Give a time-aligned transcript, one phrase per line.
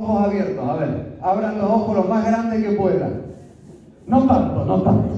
[0.00, 3.20] Ojos abiertos, a ver, abran los ojos lo más grandes que puedan.
[4.06, 5.10] No tanto, no tanto.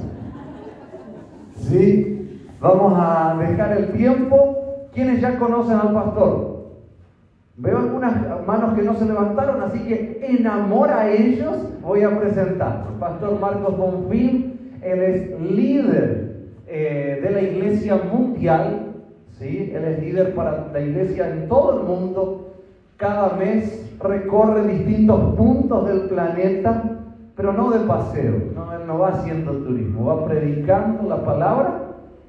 [1.56, 2.40] ¿Sí?
[2.60, 4.88] Vamos a dejar el tiempo.
[4.92, 6.52] ¿Quiénes ya conocen al pastor?
[7.56, 12.18] Veo algunas manos que no se levantaron, así que en amor a ellos voy a
[12.18, 12.84] presentar.
[12.98, 18.94] Pastor Marcos Bonfil, él es líder eh, de la iglesia mundial,
[19.38, 19.70] ¿sí?
[19.72, 22.51] él es líder para la iglesia en todo el mundo.
[23.02, 26.84] Cada mes recorre distintos puntos del planeta,
[27.34, 31.80] pero no de paseo, no, él no va haciendo turismo, va predicando la palabra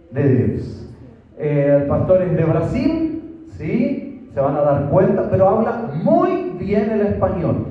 [0.09, 0.91] de Dios.
[1.37, 4.27] Eh, el pastor de Brasil, ¿sí?
[4.33, 7.67] Se van a dar cuenta, pero habla muy bien el español.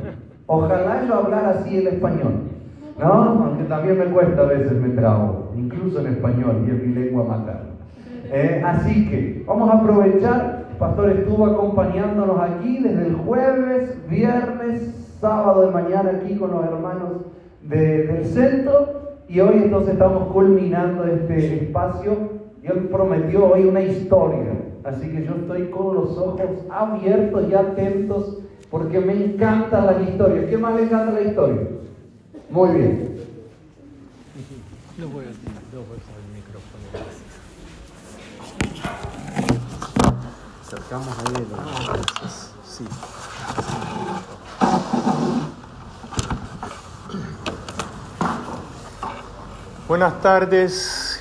[0.46, 2.34] Ojalá yo hablara así el español.
[3.00, 3.12] ¿No?
[3.12, 7.24] Aunque también me cuesta a veces, me trago, incluso en español, y es mi lengua
[7.24, 7.72] materna.
[8.30, 15.66] Eh, así que vamos a aprovechar, pastor estuvo acompañándonos aquí desde el jueves, viernes, sábado
[15.66, 17.10] de mañana aquí con los hermanos
[17.62, 24.54] del centro y hoy entonces estamos culminando este espacio él prometió hoy una historia.
[24.82, 30.48] Así que yo estoy con los ojos abiertos y atentos porque me encanta la historia.
[30.48, 31.62] ¿Qué más le encanta la historia?
[32.50, 33.16] Muy bien.
[34.98, 37.22] No voy a, no voy a usar el micrófono.
[40.72, 41.46] Acercamos ahí el...
[42.66, 42.84] Sí.
[49.86, 51.20] Buenas tardes.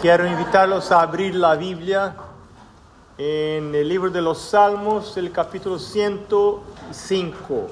[0.00, 2.16] Quiero invitarlos a abrir la Biblia
[3.18, 7.66] en el libro de los Salmos, el capítulo 105,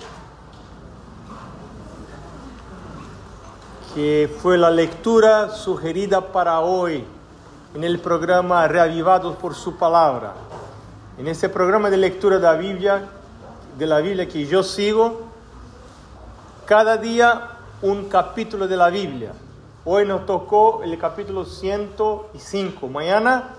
[3.95, 7.07] que fue la lectura sugerida para hoy
[7.75, 10.35] en el programa Reavivados por su palabra.
[11.19, 13.09] En este programa de lectura de la Biblia,
[13.79, 15.23] de la Biblia que yo sigo,
[16.67, 19.33] cada día un capítulo de la Biblia.
[19.87, 22.89] Hoy nos tocó el capítulo 105.
[22.89, 23.55] Mañana,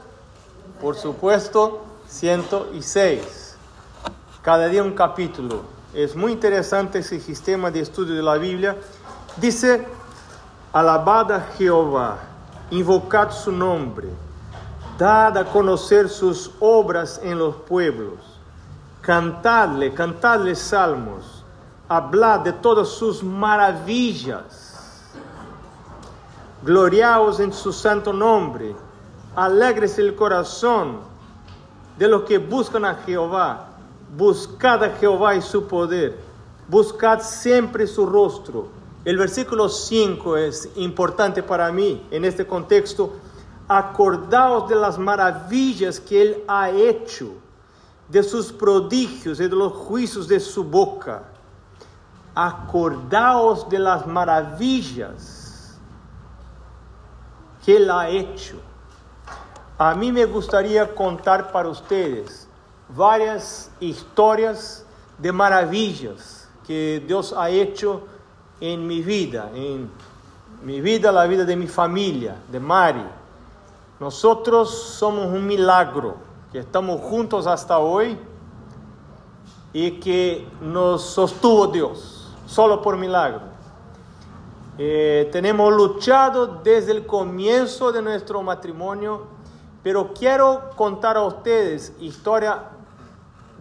[0.80, 3.56] por supuesto, 106.
[4.44, 5.64] Cada día un capítulo.
[5.96, 8.78] Es muy interesante ese sistema de estudio de la Biblia.
[9.38, 9.84] Dice,
[10.72, 12.20] alabad a Jehová,
[12.70, 14.10] invocad su nombre,
[14.98, 18.16] dad a conocer sus obras en los pueblos,
[19.02, 21.44] cantadle, cantadle salmos,
[21.88, 25.04] hablad de todas sus maravillas.
[26.64, 28.76] Gloriaos en su santo nombre,
[29.36, 30.98] alegres el corazón
[31.98, 33.68] de los que buscan a Jehová,
[34.18, 36.18] buscad a Jehová y su poder,
[36.68, 38.68] buscad siempre su rostro.
[39.06, 43.14] El versículo 5 es importante para mí en este contexto.
[43.68, 47.34] Acordaos de las maravillas que Él ha hecho,
[48.08, 51.24] de sus prodigios y de los juicios de su boca.
[52.34, 55.78] Acordaos de las maravillas
[57.66, 58.56] que Él ha hecho.
[59.78, 62.48] A mí me gustaría contar para ustedes
[62.96, 64.86] varias historias
[65.18, 68.04] de maravillas que Dios ha hecho
[68.60, 69.90] en mi vida, en
[70.64, 73.04] mi vida, la vida de mi familia, de Mari.
[74.00, 76.16] Nosotros somos un milagro,
[76.52, 78.18] que estamos juntos hasta hoy
[79.74, 83.42] y que nos sostuvo Dios, solo por milagro.
[84.78, 89.24] Eh, tenemos luchado desde el comienzo de nuestro matrimonio,
[89.82, 92.66] pero quiero contar a ustedes historia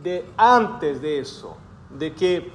[0.03, 1.57] de antes de eso,
[1.89, 2.53] de que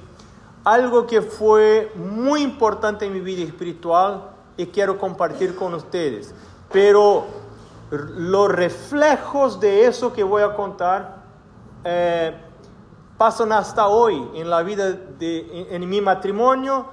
[0.62, 6.32] algo que fue muy importante en mi vida espiritual y quiero compartir con ustedes.
[6.70, 7.41] Pero
[7.92, 11.22] los reflejos de eso que voy a contar
[11.84, 12.34] eh,
[13.16, 16.86] pasan hasta hoy en la vida de en mi matrimonio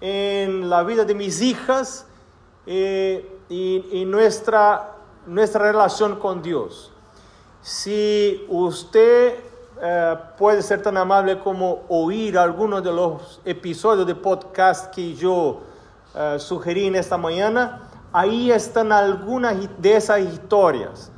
[0.00, 2.06] en la vida de mis hijas
[2.66, 4.96] eh, y, nuestra,
[5.26, 6.92] nuestra relación con Dios.
[7.62, 9.38] Si usted
[9.80, 15.60] eh, puede ser tan amable como oír algunos de los episodios de podcast que yo
[16.14, 17.85] eh, sugerí en esta mañana,
[18.16, 21.12] ahí están algunas de esas historias.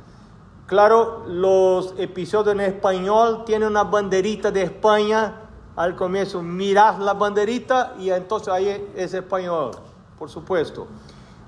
[0.65, 5.33] Claro, los episodios en español tienen una banderita de España
[5.77, 9.71] al comienzo, miras la banderita y entonces ahí es español,
[10.17, 10.87] por supuesto.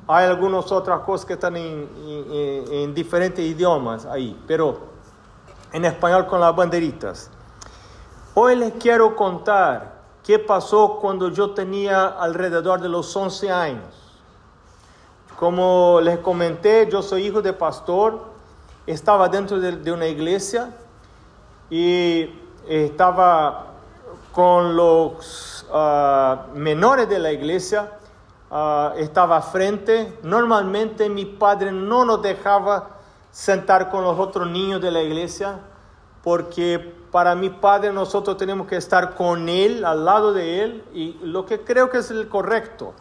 [0.08, 1.90] Hay algunas otras cosas que están en,
[2.72, 4.80] en, diferentes idiomas ahí, pero
[5.74, 7.30] en español con las banderitas.
[8.36, 14.01] Hoy les quiero contar qué pasó cuando yo tenía alrededor de los 11 años.
[15.42, 18.26] Como les comenté, yo soy hijo de pastor,
[18.86, 20.70] estaba dentro de, una iglesia
[21.68, 22.30] y
[22.68, 23.66] estaba
[24.32, 27.92] con los ah, menores de la iglesia,
[28.52, 30.20] ah, estaba frente.
[30.22, 32.90] Normalmente mi padre no nos dejaba
[33.32, 35.58] sentar con los otros niños de la iglesia,
[36.24, 36.78] porque
[37.12, 41.48] para mi padre nosotros tenemos que estar con él, al lado de él, y lo
[41.48, 42.94] que creo que es el correcto,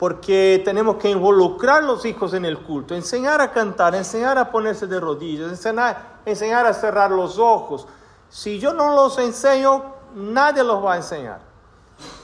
[0.00, 4.50] porque tenemos que involucrar a los hijos en el culto, enseñar a cantar, enseñar a
[4.50, 7.86] ponerse de rodillas, enseñar, enseñar a cerrar los ojos.
[8.30, 9.82] Si yo no los enseño,
[10.14, 11.40] nadie los va a enseñar.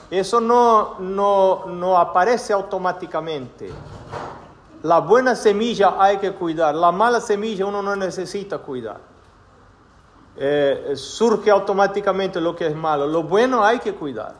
[0.09, 3.71] Eso no, no, no aparece automáticamente.
[4.81, 8.97] La buena semilla hay que cuidar, la mala semilla uno no necesita cuidar.
[10.35, 14.33] Eh, surge automáticamente lo que es malo, lo bueno hay que cuidar.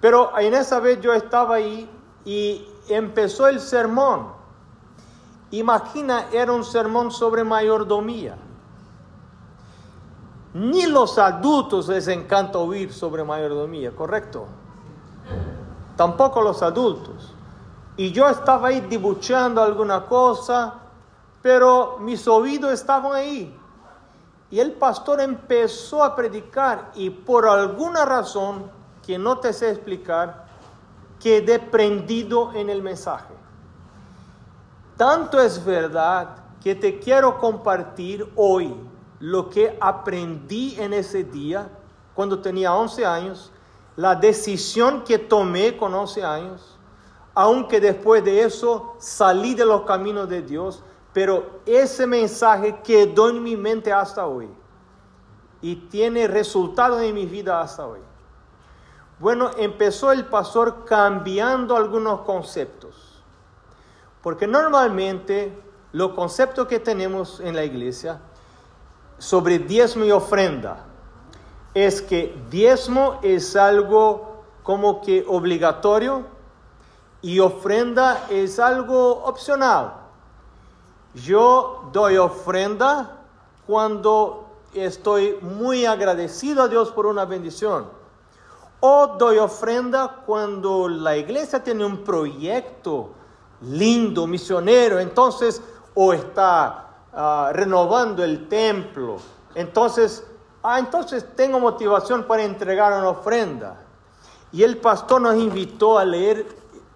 [0.00, 1.97] Pero en esa vez yo estaba ahí
[2.28, 4.26] y empezó el sermón.
[5.50, 8.36] Imagina, era un sermón sobre mayordomía.
[10.52, 14.44] Ni los adultos les encanta oír sobre mayordomía, ¿correcto?
[15.96, 17.32] Tampoco los adultos.
[17.96, 20.74] Y yo estaba ahí dibuchando alguna cosa,
[21.40, 23.58] pero mis oídos estaban ahí.
[24.50, 28.70] Y el pastor empezó a predicar y por alguna razón
[29.06, 30.47] que no te sé explicar,
[31.20, 33.34] quedé prendido en el mensaje.
[34.96, 38.74] Tanto es verdad que te quiero compartir hoy
[39.20, 41.68] lo que aprendí en ese día,
[42.14, 43.52] cuando tenía 11 años,
[43.96, 46.78] la decisión que tomé con 11 años,
[47.34, 50.82] aunque después de eso salí de los caminos de Dios,
[51.12, 54.48] pero ese mensaje quedó en mi mente hasta hoy
[55.60, 58.00] y tiene resultado en mi vida hasta hoy.
[59.18, 63.22] Bueno, empezó el pastor cambiando algunos conceptos,
[64.22, 65.60] porque normalmente
[65.92, 68.20] los conceptos que tenemos en la iglesia
[69.18, 70.84] sobre diezmo y ofrenda
[71.74, 76.24] es que diezmo es algo como que obligatorio,
[77.20, 79.94] y ofrenda es algo opcional.
[81.14, 83.22] Yo doy ofrenda
[83.66, 87.97] cuando estoy muy agradecido a Dios por una bendición.
[88.80, 93.10] O doy ofrenda cuando la iglesia tiene un proyecto
[93.62, 95.60] lindo, misionero, entonces,
[95.94, 99.16] o está ah, renovando el templo.
[99.54, 100.24] Entonces,
[100.62, 103.80] ah, entonces tengo motivación para entregar una ofrenda.
[104.52, 106.46] Y el pastor nos invitó a leer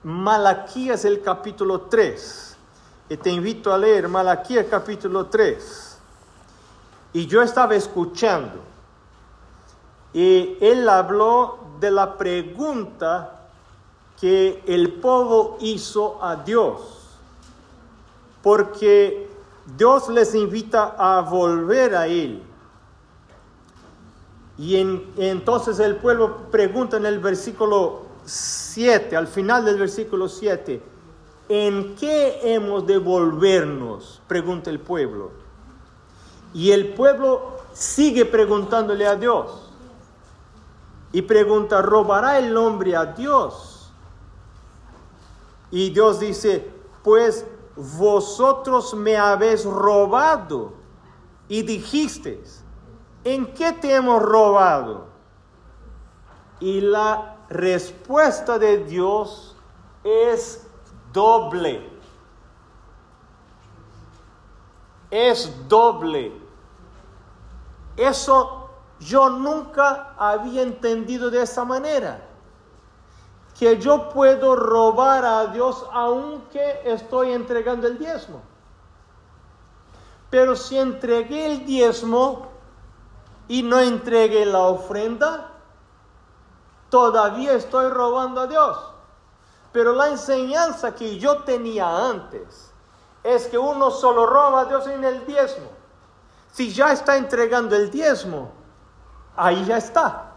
[0.05, 2.57] Malaquías el capítulo 3.
[3.09, 5.99] Y te invito a leer Malaquías capítulo 3.
[7.13, 8.61] Y yo estaba escuchando.
[10.15, 13.49] Y él habló de la pregunta
[14.19, 16.81] que el pueblo hizo a Dios.
[18.41, 19.29] Porque
[19.77, 22.43] Dios les invita a volver a Él.
[24.57, 30.81] Y entonces el pueblo pregunta en el versículo 7, al final del versículo 7,
[31.49, 34.21] ¿en qué hemos de volvernos?
[34.29, 35.33] Pregunta el pueblo.
[36.55, 39.62] Y el pueblo sigue preguntándole a Dios.
[41.13, 43.93] Y pregunta, ¿robará el hombre a Dios?
[45.71, 46.71] Y Dios dice,
[47.03, 50.73] pues vosotros me habéis robado.
[51.49, 52.65] Y dijisteis,
[53.25, 55.07] ¿en qué te hemos robado?
[56.61, 59.55] Y la respuesta de Dios
[60.05, 60.67] es
[61.13, 61.91] doble.
[65.11, 66.33] Es doble.
[67.97, 68.62] Eso
[69.05, 72.21] yo nunca había entendido de esa manera.
[73.59, 78.41] Que yo puedo robar a Dios aunque estoy entregando el diezmo.
[80.31, 82.49] Pero si entregué el diezmo
[83.49, 85.51] y no entregué la ofrenda,
[86.89, 88.79] todavía estoy robando a Dios.
[89.73, 92.73] Pero la enseñanza que yo tenía antes
[93.23, 95.71] es que uno solo roba a Dios en el diezmo.
[96.51, 98.62] Si ya está entregando el diezmo,
[99.37, 100.33] ahí ya está.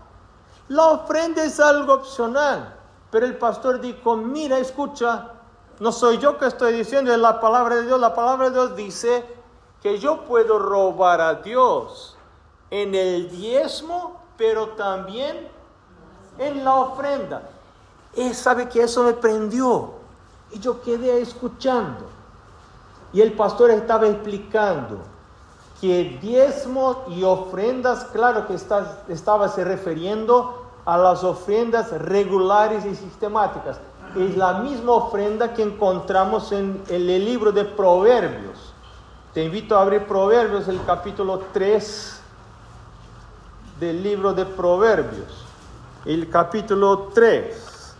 [0.67, 2.75] La ofrenda es algo opcional.
[3.11, 5.31] Pero el pastor dijo, mira, escucha,
[5.79, 7.99] no soy yo que estoy diciendo, es la palabra de Dios.
[7.99, 9.25] La palabra de Dios dice
[9.81, 12.17] que yo puedo robar a Dios
[12.71, 15.47] en el diezmo, pero también
[16.37, 17.43] en la ofrenda.
[18.15, 19.93] Y sabe que eso me prendió.
[20.51, 22.09] Y yo quedé escuchando.
[23.13, 25.14] Y el pastor estaba explicando
[25.81, 32.95] que diezmos y ofrendas, claro que está, estaba se refiriendo a las ofrendas regulares y
[32.95, 33.79] sistemáticas.
[34.15, 38.73] Es la misma ofrenda que encontramos en el libro de Proverbios.
[39.33, 42.21] Te invito a abrir Proverbios, el capítulo 3
[43.79, 45.43] del libro de Proverbios.
[46.05, 47.95] el capítulo 3.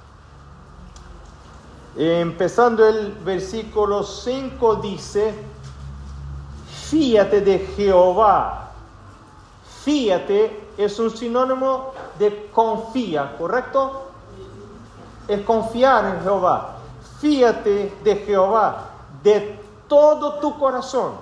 [1.98, 5.34] Empezando el versículo 5 dice,
[6.90, 8.72] fíate de Jehová.
[9.84, 14.08] Fíate es un sinónimo de confía, ¿correcto?
[15.28, 16.78] Es confiar en Jehová.
[17.20, 18.90] Fíate de Jehová
[19.24, 21.14] de todo tu corazón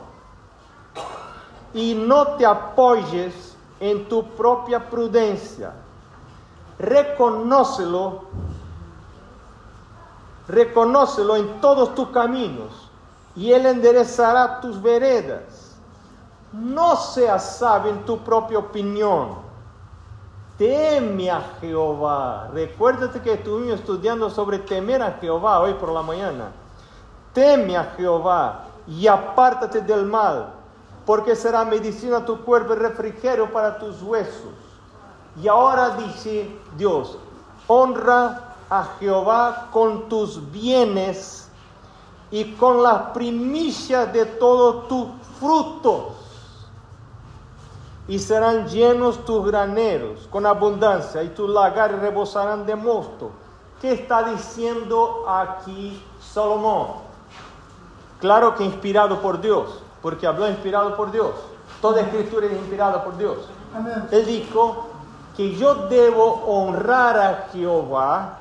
[1.74, 5.74] y no te apoyes en tu propia prudencia.
[6.79, 8.24] Reconócelo,
[10.48, 12.89] reconócelo en todos tus caminos
[13.35, 15.75] y Él enderezará tus veredas.
[16.51, 19.41] No seas sabio en tu propia opinión.
[20.57, 22.49] Teme a Jehová.
[22.53, 26.51] Recuérdate que estuvimos estudiando sobre temer a Jehová hoy por la mañana.
[27.33, 30.53] Teme a Jehová y apártate del mal,
[31.05, 34.53] porque será medicina a tu cuerpo y refrigerio para tus huesos.
[35.41, 37.17] Y ahora dice Dios,
[37.65, 41.42] honra a Jehová con tus bienes
[42.33, 45.05] y con las primicias de todos tus
[45.39, 46.05] frutos.
[48.07, 53.29] Y serán llenos tus graneros con abundancia y tus lagares rebosarán de mosto.
[53.79, 56.87] ¿Qué está diciendo aquí Salomón?
[58.19, 61.35] Claro que inspirado por Dios, porque habló inspirado por Dios.
[61.81, 63.37] Toda escritura es inspirada por Dios.
[64.09, 64.87] Él dijo
[65.37, 68.39] que yo debo honrar a Jehová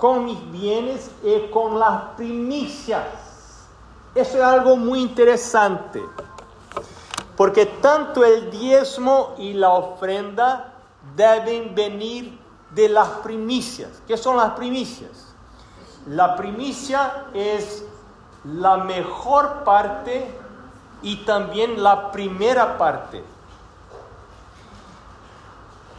[0.00, 3.04] con mis bienes y con las primicias.
[4.14, 6.02] Eso es algo muy interesante,
[7.36, 10.72] porque tanto el diezmo y la ofrenda
[11.14, 12.40] deben venir
[12.70, 14.02] de las primicias.
[14.08, 15.34] ¿Qué son las primicias?
[16.06, 17.84] La primicia es
[18.44, 20.34] la mejor parte
[21.02, 23.22] y también la primera parte.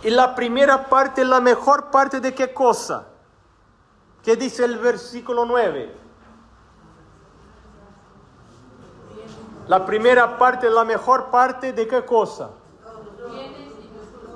[0.01, 3.10] Y la primera parte, la mejor parte de qué cosa?
[4.23, 5.95] ¿Qué dice el versículo 9?
[9.67, 12.51] La primera parte, la mejor parte de qué cosa?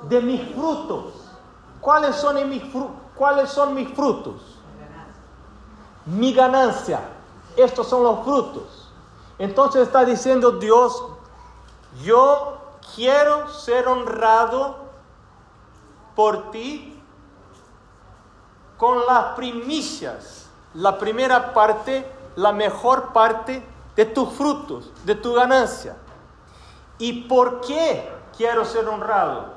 [0.08, 1.14] De mis frutos.
[1.80, 2.62] ¿Cuáles son mis,
[3.14, 4.58] ¿cuáles son mis frutos?
[6.06, 7.00] Mi ganancia
[7.56, 8.92] estos son los frutos.
[9.38, 11.02] Entonces está diciendo Dios,
[12.02, 12.58] yo
[12.94, 14.76] quiero ser honrado
[16.14, 16.85] por ti
[18.76, 22.06] con las primicias, la primera parte,
[22.36, 23.64] la mejor parte
[23.94, 25.96] de tus frutos, de tu ganancia.
[26.98, 29.54] ¿Y por qué quiero ser honrado?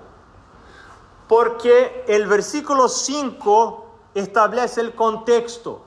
[1.28, 3.86] Porque el versículo 5
[4.16, 5.82] establece el contexto.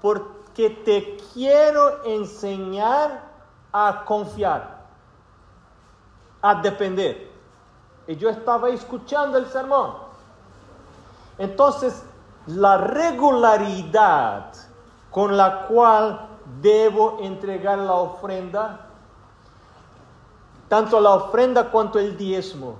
[0.00, 3.32] Por que te quiero enseñar
[3.72, 4.86] a confiar,
[6.40, 7.30] a depender.
[8.06, 9.96] Y yo estaba escuchando el sermón.
[11.38, 12.04] Entonces,
[12.46, 14.52] la regularidad
[15.10, 16.28] con la cual
[16.60, 18.86] debo entregar la ofrenda,
[20.68, 22.76] tanto la ofrenda cuanto el diezmo,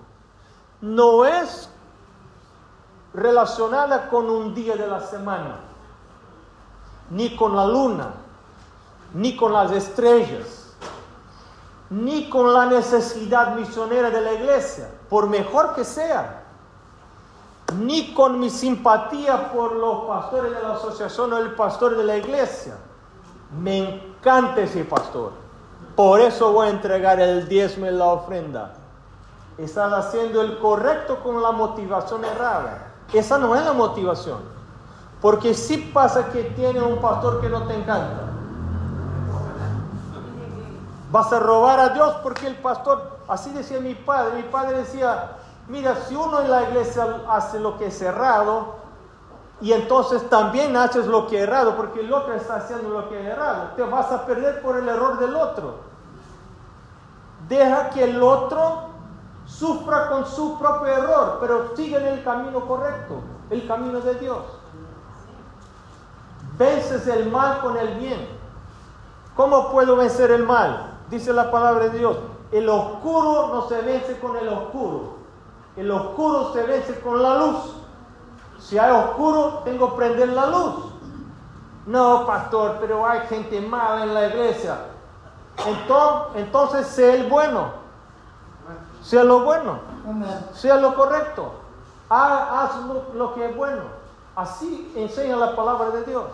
[0.80, 1.70] no es
[3.12, 5.60] relacionada con un día de la semana
[7.10, 8.10] ni con la luna,
[9.12, 10.74] ni con las estrellas,
[11.90, 16.43] ni con la necesidad misionera de la iglesia, por mejor que sea,
[17.72, 22.16] ni con mi simpatía por los pastores de la asociación o el pastor de la
[22.16, 22.76] iglesia.
[23.58, 25.32] Me encanta ese pastor.
[25.96, 28.74] Por eso voy a entregar el diezmo y la ofrenda.
[29.56, 32.92] Estás haciendo el correcto con la motivación errada.
[33.12, 34.40] Esa no es la motivación.
[35.20, 38.30] Porque si pasa que tiene un pastor que no te encanta.
[41.10, 45.36] Vas a robar a Dios porque el pastor, así decía mi padre, mi padre decía,
[45.68, 48.76] mira, si uno en la iglesia hace lo que es errado,
[49.60, 53.20] y entonces también haces lo que es errado, porque el otro está haciendo lo que
[53.20, 55.76] es errado, te vas a perder por el error del otro.
[57.48, 58.88] Deja que el otro
[59.46, 64.42] sufra con su propio error, pero sigue en el camino correcto, el camino de Dios.
[66.58, 68.28] Vences el mal con el bien.
[69.36, 70.98] ¿Cómo puedo vencer el mal?
[71.10, 72.16] Dice la palabra de Dios.
[72.52, 75.23] El oscuro no se vence con el oscuro.
[75.76, 77.56] El oscuro se vence con la luz.
[78.58, 80.74] Si hay oscuro, tengo que prender la luz.
[81.86, 84.78] No, pastor, pero hay gente mala en la iglesia.
[85.66, 87.72] Entonces, entonces sea el bueno.
[89.02, 89.78] Sea lo bueno.
[90.54, 91.52] Sea lo correcto.
[92.08, 92.76] Haz
[93.14, 93.82] lo que es bueno.
[94.36, 96.30] Así enseña la palabra de Dios.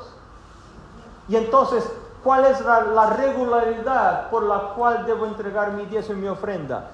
[1.29, 1.89] Y entonces,
[2.25, 6.91] ¿cuál es la, regularidad por la cual debo entregar mi diezmo y mi ofrenda?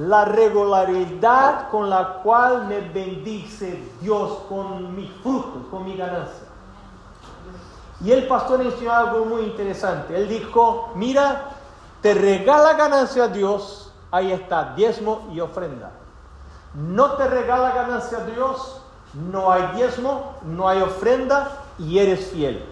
[0.00, 6.48] La regularidad con la cual me bendice Dios con mis frutos, con mi ganancia.
[8.02, 10.16] Y el pastor enseñó algo muy interesante.
[10.16, 11.50] Él dijo, mira,
[12.00, 15.90] te regala ganancia a Dios, ahí está, diezmo y ofrenda.
[16.74, 18.80] No te regala ganancia a Dios,
[19.30, 22.64] no hay diezmo, no hay ofrenda y eres fiel.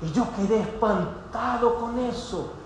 [0.00, 2.61] Y yo quedé espantado con eso.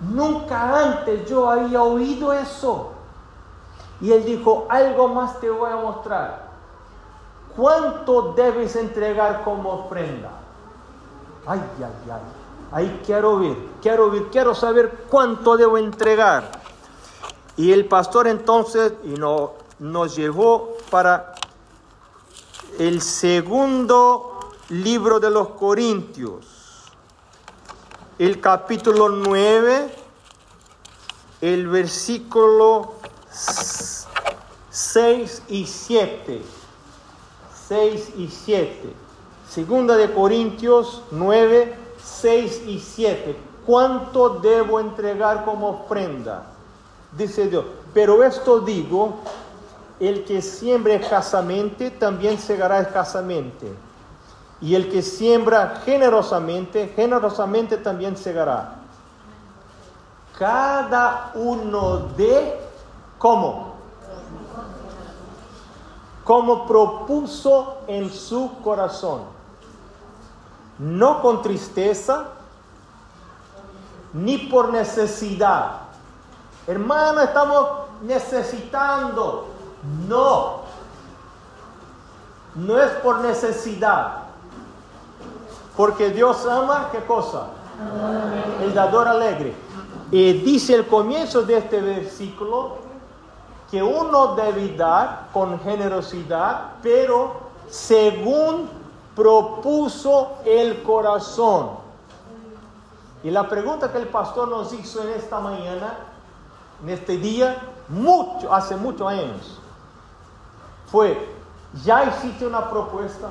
[0.00, 2.92] Nunca antes yo había oído eso.
[4.00, 6.46] Y él dijo, algo más te voy a mostrar.
[7.56, 10.30] ¿Cuánto debes entregar como ofrenda?
[11.46, 12.20] Ay, ay, ay.
[12.72, 16.50] Ahí quiero ver, quiero ver, quiero saber cuánto debo entregar.
[17.56, 21.34] Y el pastor entonces y no, nos llevó para
[22.78, 26.55] el segundo libro de los Corintios
[28.18, 29.90] el capítulo 9,
[31.42, 32.94] el versículo
[34.70, 36.42] 6 y 7.
[37.68, 38.92] 6 y 7.
[39.48, 43.36] Segunda de Corintios 9, 6 y 7.
[43.66, 46.46] ¿Cuánto debo entregar como ofrenda?
[47.12, 47.66] Dice Dios.
[47.92, 49.16] Pero esto digo,
[50.00, 53.85] el que siembra escasamente, también segará escasamente
[54.60, 58.76] y el que siembra generosamente, generosamente también segará.
[60.38, 62.58] Cada uno de,
[63.18, 63.74] ¿cómo?
[66.24, 69.22] Como propuso en su corazón.
[70.78, 72.24] No con tristeza,
[74.12, 75.80] ni por necesidad.
[76.66, 77.68] Hermano, estamos
[78.02, 79.48] necesitando.
[80.08, 80.66] No.
[82.56, 84.25] No es por necesidad
[85.76, 87.48] porque Dios ama, ¿qué cosa?
[88.62, 89.54] El dador alegre.
[90.10, 92.78] Y dice el comienzo de este versículo
[93.70, 97.34] que uno debe dar con generosidad, pero
[97.68, 98.68] según
[99.14, 101.70] propuso el corazón.
[103.22, 105.94] Y la pregunta que el pastor nos hizo en esta mañana,
[106.82, 109.58] en este día, mucho, hace muchos años,
[110.86, 111.28] fue,
[111.84, 113.28] ¿ya hiciste una propuesta?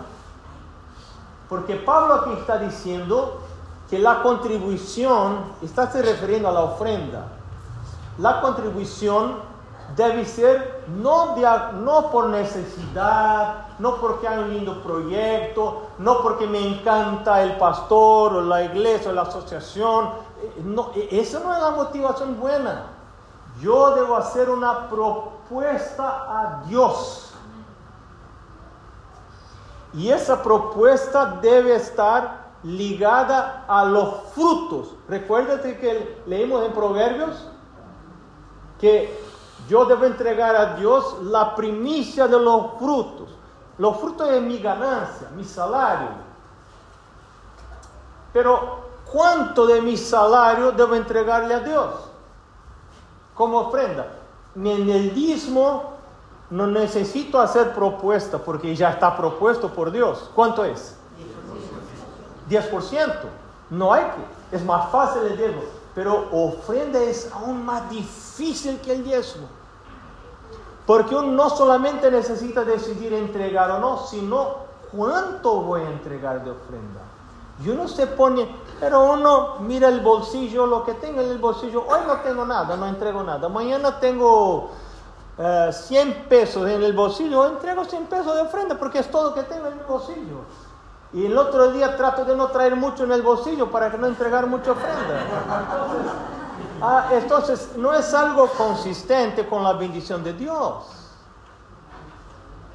[1.50, 3.42] Porque Pablo aquí está diciendo
[3.90, 7.28] que la contribución, está se refiriendo a la ofrenda,
[8.18, 9.36] la contribución
[9.96, 11.36] debe ser no,
[12.12, 18.42] por necesidad, no porque hay un lindo proyecto, no porque me encanta el pastor o
[18.42, 20.10] la iglesia o la asociación.
[20.42, 22.88] Eh, no, e, esa no es la motivación buena.
[23.62, 27.25] Yo debo hacer una propuesta a Dios
[29.96, 34.96] y esa propuesta debe estar ligada a los frutos.
[35.08, 37.48] Recuérdate que leímos en Proverbios
[38.80, 39.18] que
[39.70, 43.30] yo debo entregar a Dios la primicia de los frutos.
[43.78, 46.10] Los frutos de mi ganancia, mi salario.
[48.34, 48.80] Pero
[49.12, 51.94] ¿cuánto de mi salario debo entregarle a Dios?
[53.34, 54.08] Como ofrenda.
[54.56, 55.95] En el diezmo
[56.50, 60.30] no necesito hacer propuesta porque ya está propuesto por Dios.
[60.36, 60.96] ¿Cuánto es?
[62.50, 63.14] 10%.
[63.72, 64.56] No hay que.
[64.56, 65.62] Es más fácil el diezmo.
[65.96, 69.48] Pero ofrenda es aún más difícil que el diezmo.
[70.86, 76.52] Porque uno no solamente necesita decidir entregar o no, sino cuánto voy a entregar de
[76.52, 77.02] ofrenda.
[77.64, 78.48] Y uno se pone,
[78.80, 81.86] pero uno mira el bolsillo, lo que tengo en el bolsillo.
[81.88, 83.48] Hoy no tengo nada, no entrego nada.
[83.48, 84.72] Mañana tengo
[85.38, 89.44] 100 eh, pesos en el bolsillo, entrego 100 pesos de ofrenda porque es todo que
[89.44, 90.46] tengo en el bolsillo.
[91.12, 94.48] Y el otro día trato de no traer mucho en el bolsillo para no entregar
[94.48, 95.22] mucha ofrenda.
[96.82, 100.86] Ah, entonces, no es algo consistente con la bendición de Dios.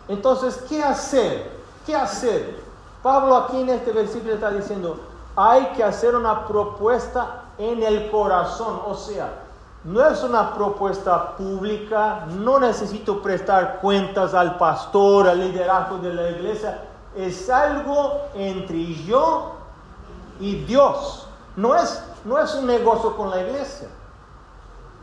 [0.08, 1.50] Entonces, ¿qué hacer?
[1.86, 2.62] ¿Qué hacer?
[3.02, 4.98] Pablo aquí en este versículo está diciendo,
[5.36, 9.49] hay que hacer una propuesta en el corazón, o sea,
[9.84, 16.30] no es una propuesta pública, no necesito prestar cuentas al pastor, al liderazgo de la
[16.30, 16.84] iglesia,
[17.16, 19.52] es algo entre yo
[20.38, 21.26] y Dios.
[21.56, 23.88] No es, no es un negocio con la iglesia,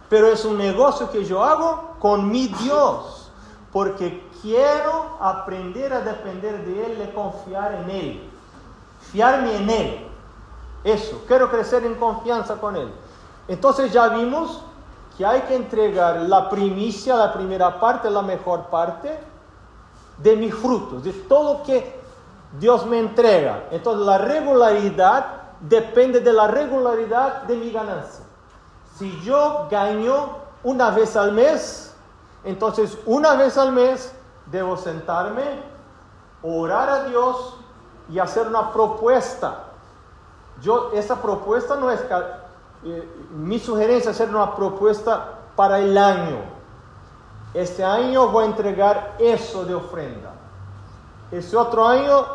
[0.09, 3.31] pero es un negocio que yo hago con mi Dios,
[3.73, 8.29] porque quiero aprender a depender de Él y confiar en Él,
[9.11, 10.07] fiarme en Él.
[10.83, 12.93] Eso, quiero crecer en confianza con Él.
[13.47, 14.61] Entonces ya vimos
[15.17, 19.19] que hay que entregar la primicia, la primera parte, la mejor parte
[20.17, 21.99] de mis frutos, de todo que
[22.59, 23.65] Dios me entrega.
[23.71, 25.25] Entonces la regularidad
[25.59, 28.25] depende de la regularidad de mi ganancia.
[28.97, 31.95] Si yo gano una vez al mes.
[32.43, 34.13] Entonces, una vez al mes
[34.45, 35.43] debo sentarme,
[36.41, 37.55] orar a Dios
[38.09, 39.63] y hacer una propuesta.
[40.61, 42.01] Yo, esa propuesta no es,
[42.83, 46.37] eh, mi sugerencia es hacer una propuesta para el año.
[47.53, 50.33] Este año voy a entregar eso de ofrenda.
[51.31, 52.25] Este otro año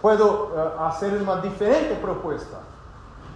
[0.00, 2.58] puedo eh, hacer una diferente propuesta.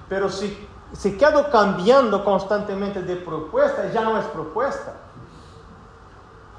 [0.08, 4.92] Pero si, si quedo cambiando constantemente de propuesta, ya no es propuesta.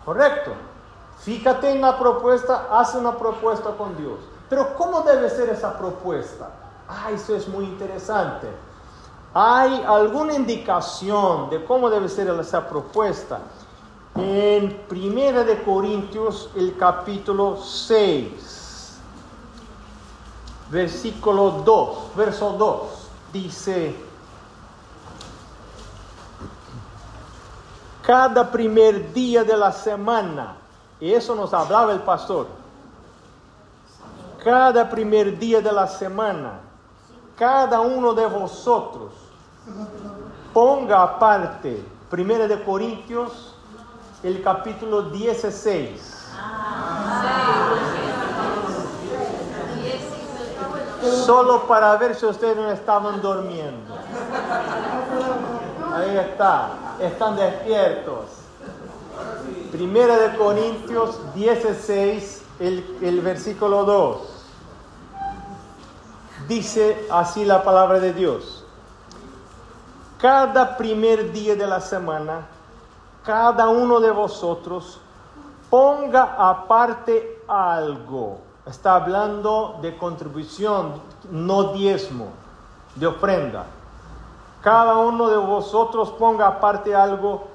[0.05, 0.51] ¿Correcto?
[1.19, 4.19] Fíjate en la propuesta, haz una propuesta con Dios.
[4.49, 6.49] Pero ¿cómo debe ser esa propuesta?
[6.87, 8.47] Ah, eso es muy interesante.
[9.39, 13.37] ¿Hay alguna indicación de cómo debe ser esa propuesta?
[14.15, 18.97] En 1 de Corintios, el capítulo 6,
[20.71, 22.81] versículo 2, verso 2,
[23.31, 23.95] dice,
[28.01, 30.55] cada primer día de la semana,
[30.99, 32.47] y eso nos hablaba el pastor,
[34.43, 36.61] cada primer día de la semana,
[37.35, 39.11] cada uno de vosotros
[40.57, 43.53] ponga aparte, 1 de Corintios,
[44.23, 46.25] el capítulo 16.
[51.27, 53.99] Solo para ver si ustedes no estaban durmiendo.
[55.93, 58.25] Ahí está, están despiertos.
[59.71, 64.17] Primera de Corintios 16, el, el versículo 2.
[66.47, 68.56] Dice así la palabra de Dios.
[70.19, 72.47] Cada primer día de la semana
[73.27, 75.01] cada uno de vosotros
[75.69, 78.39] ponga aparte algo.
[78.65, 82.27] Está hablando de contribución, no diezmo,
[82.95, 83.65] de ofrenda.
[84.61, 87.47] Cada uno de vosotros ponga aparte algo.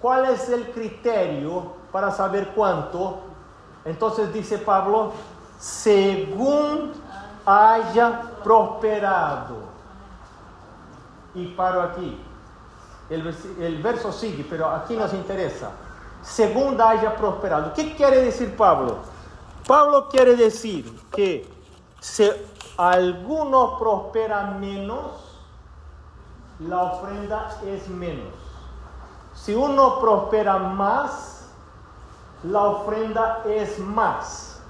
[0.00, 3.18] ¿Cuál es el criterio para saber cuánto?
[3.84, 5.10] Entonces dice Pablo,
[5.58, 6.92] según
[7.44, 9.71] haya prosperado.
[11.34, 12.18] Y paro aquí
[13.10, 15.70] el, verso sigue, pero aquí nos interesa.
[16.22, 17.72] Segunda haya prosperado.
[17.74, 18.98] ¿Qué quiere decir Pablo?
[19.66, 21.48] Pablo quiere decir que
[22.00, 22.30] si
[22.76, 25.40] alguno prospera menos,
[26.60, 28.32] la ofrenda es menos.
[29.34, 31.46] Si uno prospera más,
[32.44, 34.60] la ofrenda es más.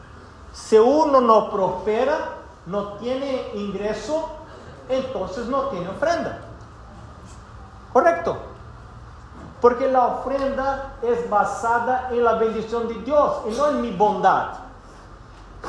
[0.52, 4.28] Si uno no prospera, no tiene ingreso,
[4.88, 6.51] entonces no tiene ofrenda.
[7.92, 8.36] Correcto.
[9.60, 14.54] Porque la ofrenda es basada en la bendición de Dios y no en mi bondad.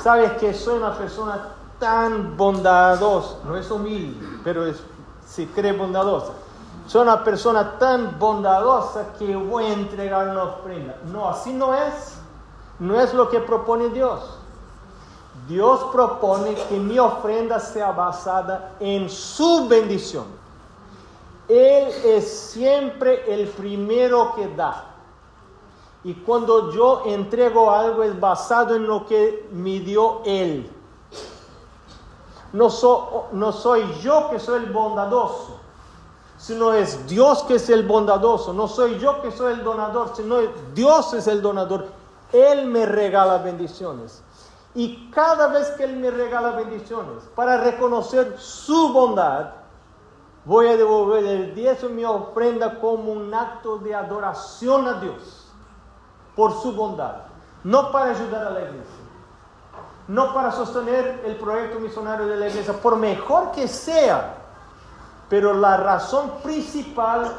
[0.02, 4.82] Sabes que soy una persona tan bondadosa, no es humilde, pero es,
[5.28, 6.32] se cree bondadosa.
[6.88, 10.96] Soy una persona tan bondadosa que voy a entregar una ofrenda.
[11.12, 12.18] No, así no es.
[12.80, 14.22] No es lo que propone Dios.
[15.48, 20.26] Dios propone que mi ofrenda sea basada en su bendición.
[21.48, 24.86] Él es siempre el primero que da.
[26.04, 30.70] Y cuando yo entrego algo es basado en lo que me dio Él.
[32.52, 32.70] No,
[33.32, 35.58] no soy yo que soy el bondadoso,
[36.38, 38.54] sino es Dios que es el bondadoso.
[38.54, 40.38] No soy yo que soy el donador, sino
[40.74, 41.88] Dios es el donador.
[42.32, 44.22] Él me regala bendiciones.
[44.76, 49.63] Y cada vez que Él me regala bendiciones, para reconocer su bondad,
[50.46, 55.48] voy a devolver el diezmo mi ofrenda como un acto de adoración a Dios
[56.36, 57.16] por su bondad,
[57.64, 59.04] no para ayudar a la iglesia,
[60.08, 64.36] no para sostener el proyecto misionario de la iglesia, por mejor que sea,
[65.30, 67.32] pero la razón principal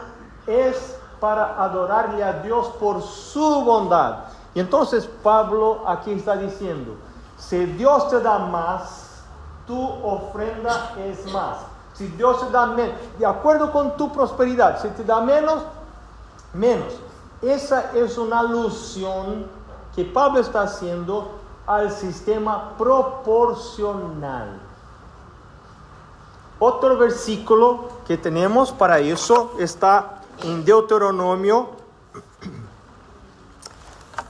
[0.46, 4.24] es para adorarle a Dios por su bondad.
[4.54, 6.96] Y entonces Pablo aquí está diciendo,
[7.36, 9.22] si Dios te da más,
[9.66, 11.73] tu ofrenda es más.
[11.94, 15.62] Si Dios te da menos, de acuerdo con tu prosperidad, si te da menos,
[16.52, 16.92] menos.
[17.40, 19.46] Esa es una alusión
[19.94, 21.30] que Pablo está haciendo
[21.66, 24.61] al sistema proporcional.
[26.59, 31.68] Otro versículo que tenemos para eso está en Deuteronomio,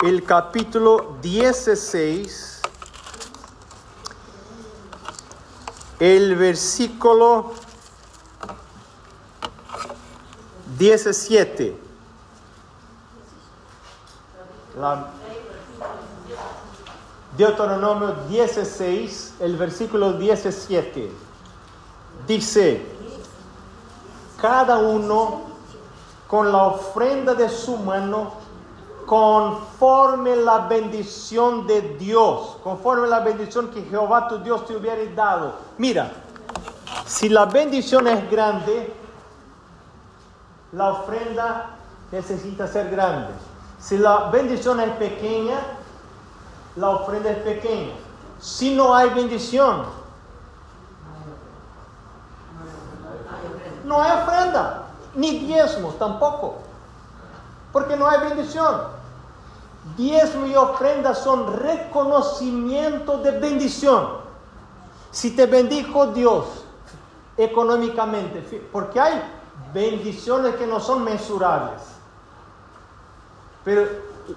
[0.02, 2.53] el capítulo 16
[5.98, 7.52] el versículo
[10.78, 11.76] 17.
[17.36, 21.10] Deuteronomio 16, el versículo 17.
[22.26, 22.84] Dice,
[24.40, 25.42] cada uno
[26.26, 28.43] con la ofrenda de su mano
[29.06, 35.54] conforme la bendición de Dios, conforme la bendición que Jehová tu Dios te hubiera dado.
[35.78, 36.12] Mira,
[37.06, 38.92] si la bendición es grande,
[40.72, 41.76] la ofrenda
[42.10, 43.32] necesita ser grande.
[43.78, 45.58] Si la bendición es pequeña,
[46.76, 47.92] la ofrenda es pequeña.
[48.40, 49.84] Si no hay bendición,
[53.84, 56.63] no hay ofrenda, ni diezmos tampoco,
[57.74, 58.82] porque no hay bendición.
[59.96, 64.06] Diezmo y ofrenda son reconocimiento de bendición.
[65.10, 66.64] Si te bendijo Dios
[67.36, 69.20] económicamente, porque hay
[69.74, 71.82] bendiciones que no son mensurables.
[73.64, 73.88] Pero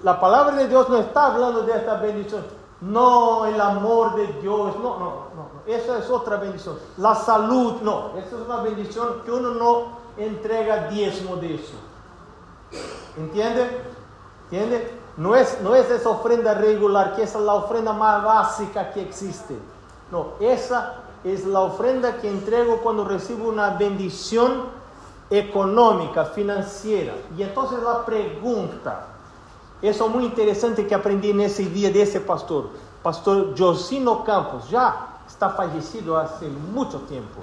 [0.02, 2.44] la palabra de Dios no está hablando de esta bendición.
[2.80, 6.76] No, el amor de Dios, no, no, no, esa es otra bendición.
[6.96, 11.74] La salud, no, esa es una bendición que uno no entrega diezmo de eso.
[13.16, 13.82] ¿Entiende?
[14.44, 14.98] ¿Entiende?
[15.16, 19.56] No es, no es esa ofrenda regular, que es la ofrenda más básica que existe.
[20.12, 24.66] No, esa es la ofrenda que entrego cuando recibo una bendición
[25.30, 27.14] económica, financiera.
[27.36, 29.06] Y entonces la pregunta,
[29.82, 32.70] eso es muy interesante que aprendí en ese día de ese pastor,
[33.02, 37.40] pastor Josino Campos, ya está fallecido hace mucho tiempo.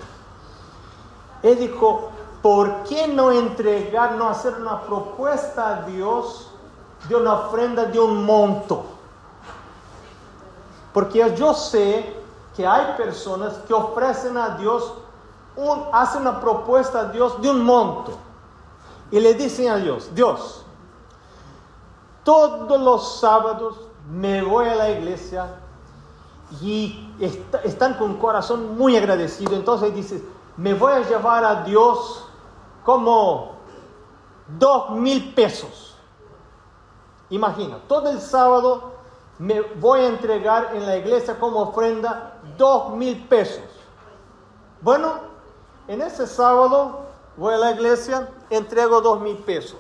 [1.44, 2.10] Él dijo,
[2.46, 6.52] ¿por qué no entregar, no hacer una propuesta a Dios?
[7.08, 8.86] de una ofrenda de un monto.
[10.94, 12.16] Porque yo sé
[12.56, 14.94] que hay personas que ofrecen a Dios,
[15.92, 18.14] hacen una propuesta a Dios de un monto.
[19.12, 20.64] Y le dicen a Dios, Dios,
[22.24, 23.76] todos los sábados
[24.10, 25.48] me voy a la iglesia
[26.62, 27.14] y
[27.64, 29.54] están con corazón muy agradecido.
[29.56, 30.24] Entonces dice,
[30.58, 32.25] me voy a llevar a Dios
[32.86, 33.56] como
[34.48, 35.98] dos mil pesos.
[37.30, 38.94] Imagina, todo el sábado
[39.40, 43.64] me voy a entregar en la iglesia como ofrenda dos mil pesos.
[44.82, 45.16] Bueno,
[45.88, 49.80] en ese sábado voy a la iglesia, entrego dos mil pesos.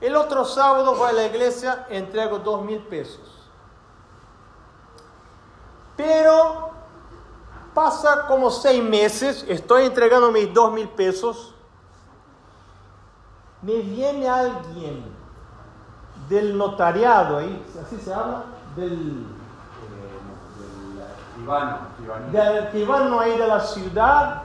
[0.00, 3.48] El otro sábado voy a la iglesia, entrego dos mil pesos.
[5.96, 6.75] Pero
[7.76, 11.54] pasa como seis meses, estoy entregando mis dos mil pesos.
[13.60, 15.04] Me viene alguien
[16.26, 18.44] del notariado, ahí, así se habla,
[18.76, 19.26] del,
[21.42, 24.44] eh, del escribano ahí de la ciudad,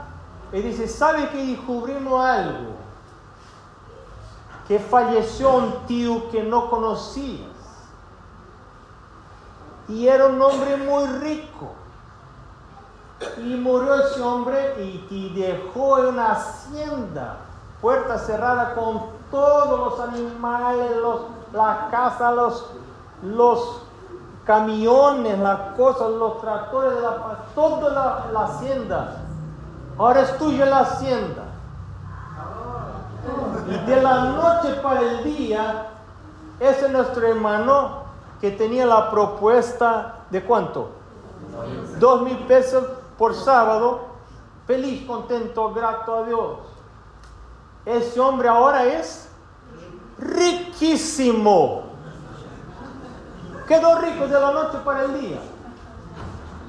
[0.51, 2.75] y dice, ¿sabe que descubrimos algo?
[4.67, 7.47] Que falleció un tío que no conocías.
[9.87, 11.80] Y era un hombre muy rico.
[13.37, 17.37] Y murió ese hombre y, y dejó una hacienda,
[17.81, 21.21] puerta cerrada con todos los animales, los
[21.53, 22.65] la casa, los,
[23.23, 23.81] los
[24.45, 29.17] camiones, las cosas, los tractores, la, toda la, hacienda.
[29.97, 31.43] Ahora es tuya la hacienda.
[33.67, 35.87] Y de la noche para el día,
[36.59, 38.01] ese es nuestro hermano
[38.39, 40.89] que tenía la propuesta de cuánto?
[41.99, 42.83] Dos mil pesos
[43.17, 44.01] por sábado.
[44.67, 46.57] Feliz, contento, grato a Dios.
[47.85, 49.29] Ese hombre ahora es
[50.17, 51.83] riquísimo.
[53.67, 55.39] Quedó rico de la noche para el día.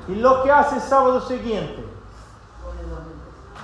[0.09, 1.85] Y lo que hace el sábado siguiente,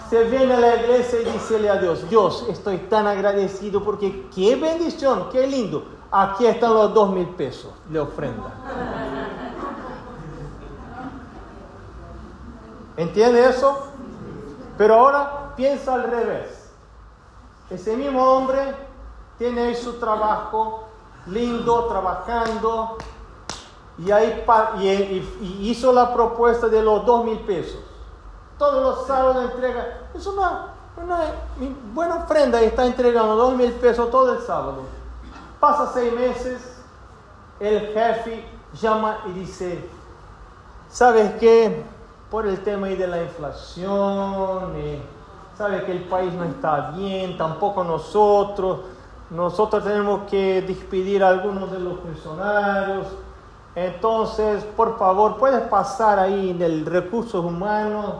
[0.08, 4.56] se viene a la iglesia y dice a Dios, Dios, estoy tan agradecido porque qué
[4.56, 5.84] bendición, qué lindo.
[6.10, 9.47] Aquí están los dos mil pesos de ofrenda.
[12.98, 13.78] ¿Entiende eso?
[14.76, 16.68] Pero ahora piensa al revés.
[17.70, 18.74] Ese mismo hombre
[19.38, 20.82] tiene su trabajo
[21.26, 22.98] lindo, trabajando,
[23.98, 24.44] y, ahí,
[25.60, 27.78] hizo la propuesta de los dos mil pesos.
[28.58, 31.20] Todos los sábados entrega, es una, una
[31.94, 34.82] buena ofrenda, y está entregando dos mil pesos todo el sábado.
[35.60, 36.82] Pasa seis meses,
[37.60, 38.44] el jefe
[38.80, 39.88] llama y dice,
[40.90, 41.84] ¿sabes qué?
[42.30, 44.72] Por el tema de la inflación,
[45.56, 48.80] ¿sabes que el país no está bien, tampoco nosotros?
[49.30, 53.06] nosotros tenemos que despedir a algunos de los funcionarios.
[53.74, 58.14] Entonces, por favor, puedes pasar ahí en el recursos humanos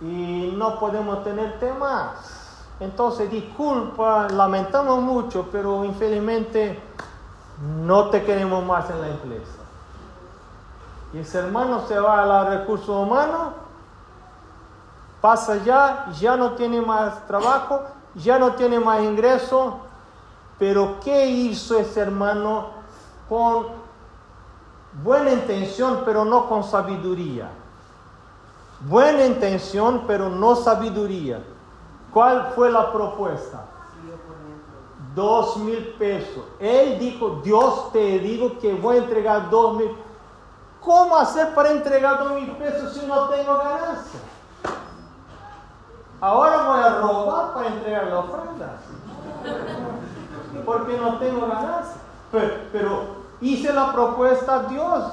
[0.00, 2.66] y no podemos tenerte más.
[2.78, 6.78] Entonces, disculpa, lamentamos mucho, pero infelizmente
[7.82, 9.63] no te queremos más en la empresa.
[11.14, 13.52] Ese hermano se va a los recursos humanos,
[15.20, 17.80] pasa ya, ya no tiene más trabajo
[18.14, 19.78] ya no tiene más ingreso,
[20.58, 22.68] pero ¿qué hizo ese hermano
[23.28, 23.66] con
[25.02, 27.50] buena intención, pero no con sabiduría?
[28.86, 31.42] Buena intención, pero no sabiduría.
[32.12, 33.66] ¿Cuál fue la propuesta?
[35.14, 36.44] Dos mil pesos.
[36.58, 39.96] Él dijo, Dios te digo que voy a entregar dos mil.
[40.84, 44.20] ¿Cómo hacer para entregar dos mil pesos si no tengo ganancia?
[46.20, 48.76] Ahora voy a robar para entregar la ofrenda.
[50.66, 51.96] Porque no tengo ganancia.
[52.72, 55.04] Pero, hice la propuesta a Dios.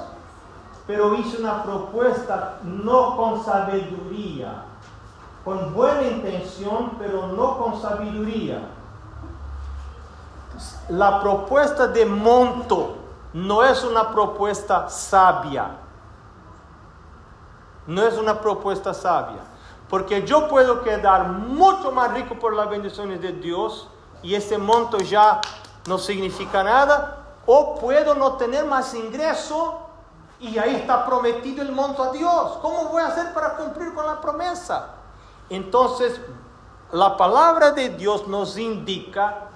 [0.88, 4.66] Pero hice una propuesta no con sabiduría.
[5.46, 8.60] Con buena intención, pero no con sabiduría.
[10.90, 13.01] La propuesta de monto
[13.34, 15.78] no es una propuesta sabia.
[17.88, 19.41] No es una propuesta sabia.
[19.89, 23.89] Porque yo puedo quedar mucho más rico por las bendiciones de Dios
[24.22, 25.41] y ese monto ya
[25.88, 27.17] no significa nada.
[27.46, 29.80] O puedo no tener más ingreso
[30.39, 32.58] y ahí está prometido el monto a Dios.
[32.62, 34.96] ¿Cómo voy a hacer para cumplir con la promesa?
[35.50, 36.20] Entonces,
[36.91, 39.50] la palabra de Dios nos indica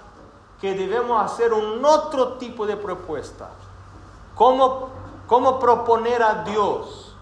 [0.60, 3.48] que debemos hacer un otro tipo de propuesta.
[4.36, 4.90] ¿Cómo,
[5.26, 7.16] cómo proponer a Dios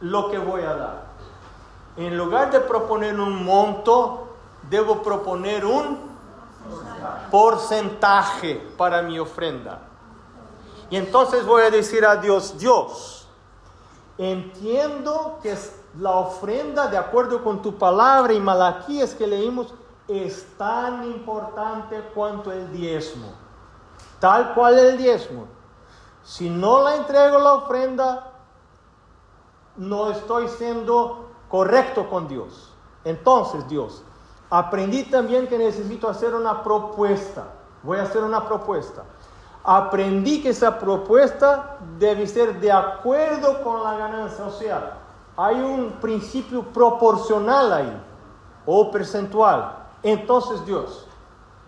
[0.00, 1.04] lo que voy a dar?
[1.96, 4.28] En lugar de proponer un monto,
[4.70, 5.98] debo proponer un
[7.30, 9.80] porcentaje para mi ofrenda.
[10.90, 13.26] Y entonces voy a decir a Dios, Dios,
[14.16, 15.56] entiendo que
[15.98, 19.74] la ofrenda, de acuerdo con tu palabra y Malaquías que leímos,
[20.06, 23.32] es tan importante cuanto el diezmo.
[24.20, 25.46] Tal cual el diezmo.
[26.24, 28.32] Si no la entrego la ofrenda,
[29.76, 32.72] no estoy siendo correcto con Dios.
[33.04, 34.02] Entonces, Dios,
[34.48, 37.44] aprendí también que necesito hacer una propuesta.
[37.82, 39.04] Voy a hacer una propuesta.
[39.62, 44.46] Aprendí que esa propuesta debe ser de acuerdo con la ganancia.
[44.46, 44.98] O sea,
[45.36, 48.02] hay un principio proporcional ahí,
[48.64, 49.76] o percentual.
[50.02, 51.06] Entonces Dios,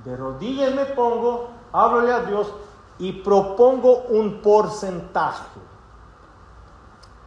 [0.05, 2.53] de rodillas me pongo, háblale a Dios
[2.99, 5.61] y propongo un porcentaje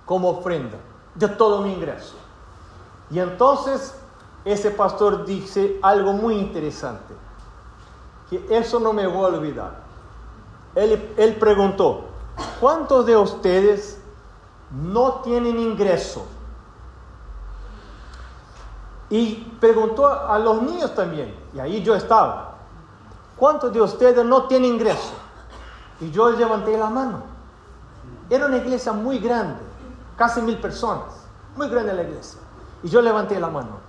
[0.05, 0.77] como ofrenda
[1.15, 2.15] de todo mi ingreso.
[3.12, 3.95] Y entonces
[4.45, 7.13] ese pastor dice algo muy interesante,
[8.29, 9.79] que eso no me voy a olvidar.
[10.75, 12.05] Él, él preguntó,
[12.60, 13.99] ¿cuántos de ustedes
[14.71, 16.25] no tienen ingreso?
[19.10, 22.55] Y preguntó a los niños también, y ahí yo estaba,
[23.36, 25.13] ¿cuántos de ustedes no tienen ingreso?
[26.01, 27.23] Y yo levanté la mano.
[28.29, 29.59] Era una iglesia muy grande,
[30.15, 32.39] casi mil personas, muy grande la iglesia.
[32.83, 33.79] Y yo levanté la mano.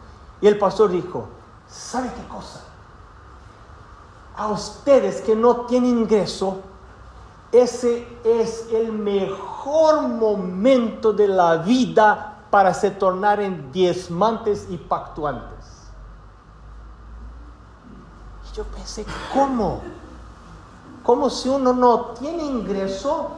[0.41, 1.29] Y el pastor dijo,
[1.69, 2.63] ¿sabe qué cosa?
[4.37, 6.61] A ustedes que no tienen ingreso,
[7.53, 15.91] ese es el mejor momento de la vida para se tornar en diezmantes y pactuantes.
[18.51, 19.83] Y yo pensé, ¿cómo?
[21.03, 23.31] ¿Cómo si uno no tiene ingreso?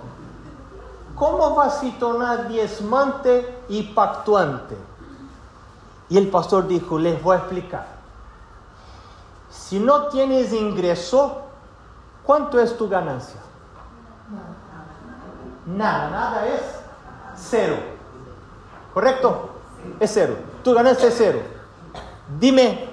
[1.14, 4.76] ¿Cómo va a tornar diezmante y pactuante?
[6.08, 7.86] Y el pastor dijo, les voy a explicar.
[9.50, 11.42] Si no tienes ingreso,
[12.24, 13.40] ¿cuánto es tu ganancia?
[15.66, 16.60] Nada, nada es
[17.36, 17.76] cero.
[18.92, 19.50] ¿Correcto?
[20.00, 20.36] Es cero.
[20.64, 21.40] Tu ganancia es cero.
[22.38, 22.90] Dime,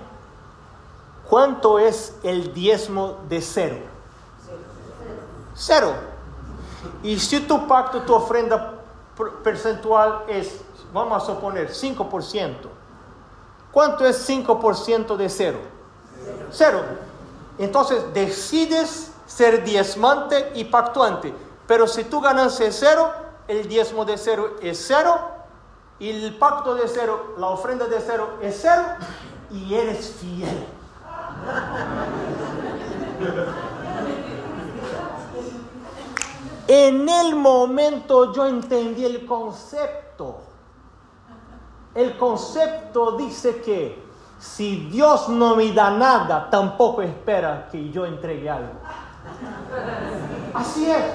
[1.29, 3.88] ¿cuánto es el diezmo de cero?
[5.59, 5.93] Cero.
[7.03, 8.75] Y si tu pacto, tu ofrenda
[9.43, 10.61] percentual es,
[10.93, 12.55] vamos a suponer, 5%,
[13.69, 15.59] ¿cuánto es 5% de cero?
[16.49, 16.81] Cero.
[17.57, 21.33] Entonces decides ser diezmante y pactuante.
[21.67, 23.11] Pero si tu ganancia es cero,
[23.49, 25.19] el diezmo de cero es cero
[25.99, 28.85] y el pacto de cero, la ofrenda de cero es cero
[29.51, 30.65] y eres fiel.
[36.71, 40.37] En el momento yo entendí el concepto.
[41.95, 43.99] El concepto dice que
[44.37, 48.73] si Dios no me da nada, tampoco espera que yo entregue algo.
[50.53, 51.05] Así es.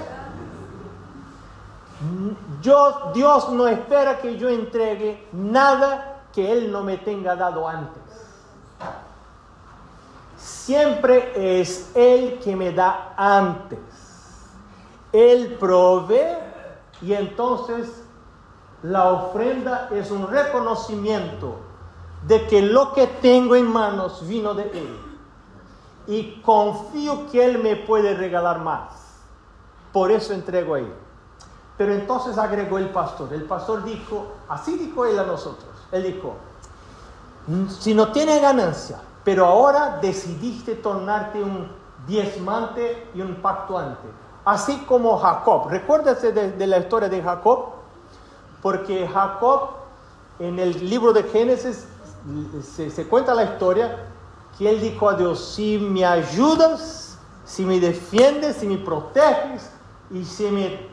[2.61, 8.03] Yo, Dios no espera que yo entregue nada que Él no me tenga dado antes.
[10.37, 14.04] Siempre es Él que me da antes.
[15.15, 16.39] Él provee
[17.01, 18.03] y entonces
[18.83, 21.55] la ofrenda es un reconocimiento
[22.27, 24.99] de que lo que tengo en manos vino de Él.
[26.07, 28.93] y confío que Él me puede regalar más.
[29.91, 30.93] Por eso entrego a Él.
[31.79, 33.33] Pero entonces agregó el pastor.
[33.33, 35.71] El pastor dijo, así dijo Él a nosotros.
[35.93, 36.35] Él dijo,
[37.69, 41.71] si no tienes ganancia, pero ahora decidiste tornarte un
[42.07, 44.24] diezmante y un pactuante.
[44.45, 45.69] Así como Jacob.
[45.69, 47.67] Recuérdate de, la historia de Jacob,
[48.63, 49.71] porque Jacob
[50.39, 51.87] en el libro de Génesis
[52.63, 54.07] se, se cuenta la historia
[54.59, 59.71] que él dijo a Dios, si me ayudas, si me defiendes, si me proteges
[60.11, 60.89] y si me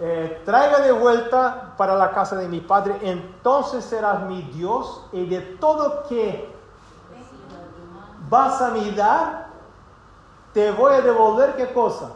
[0.00, 5.26] eh, traiga de vuelta para la casa de mi padre, entonces serás mi Dios y
[5.26, 6.50] de todo que
[8.28, 9.48] vas a me dar,
[10.54, 12.12] te voy a devolver qué cosa?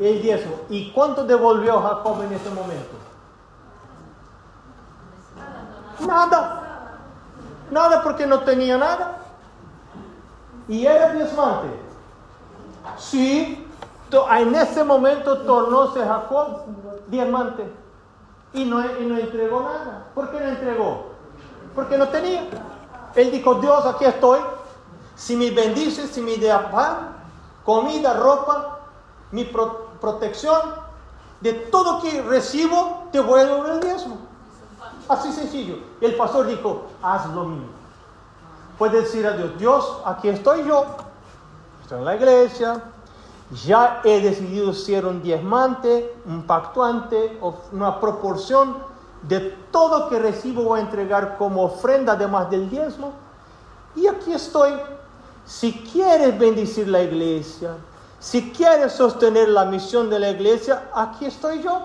[0.00, 0.56] El diezmo.
[0.70, 2.96] ¿Y cuánto devolvió Jacob en ese momento?
[6.06, 7.00] Nada.
[7.70, 9.18] Nada porque no tenía nada.
[10.68, 11.68] Y era diezmante.
[12.96, 13.64] Sí,
[14.30, 16.62] en ese momento tornóse Jacob
[17.08, 17.64] diamante
[18.52, 20.06] y no, y no entregó nada.
[20.14, 21.06] ¿Por qué no entregó?
[21.74, 22.46] Porque no tenía.
[23.14, 24.40] Él dijo, Dios, aquí estoy.
[25.16, 27.16] Si me bendices, si me das pan,
[27.64, 28.78] comida, ropa,
[29.32, 29.83] mi protección,
[31.40, 34.16] de todo que recibo, te voy a devolver el diezmo.
[35.08, 35.76] Así sencillo.
[36.00, 37.68] Y el pastor dijo, haz lo mismo.
[38.78, 40.84] Puede decir a Dios, Dios, aquí estoy yo.
[41.82, 42.82] Estoy en la iglesia,
[43.64, 47.38] ya he decidido ser un diezmante, un pactuante,
[47.72, 48.76] una proporción
[49.22, 49.40] de
[49.70, 53.12] todo que recibo voy a entregar como ofrenda además del diezmo.
[53.94, 54.72] Y aquí estoy.
[55.44, 57.76] Si quieres bendecir la iglesia,
[58.24, 61.78] si quieres sostener la misión de la iglesia, aquí estoy yo.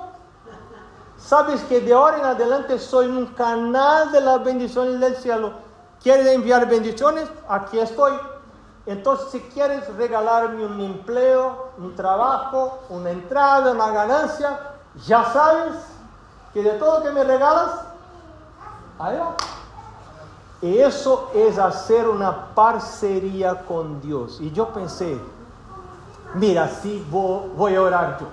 [1.17, 5.51] Sabes que de ahora en adelante soy un canal de las bendiciones del cielo.
[6.01, 7.27] ¿Quieres enviar bendiciones?
[7.49, 8.13] Aquí estoy.
[8.85, 14.61] Entonces, si quieres regalarme un empleo, un trabajo, una entrada, una ganancia,
[15.05, 15.73] ya sabes
[16.53, 17.81] que de todo que me regalas.
[20.61, 24.39] Y eso es hacer una parcería con Dios.
[24.39, 25.19] Y yo pensé,
[26.35, 28.27] mira, sí voy, a orar yo.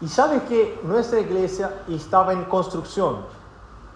[0.00, 3.18] Y sabes que nuestra iglesia estaba en construcción.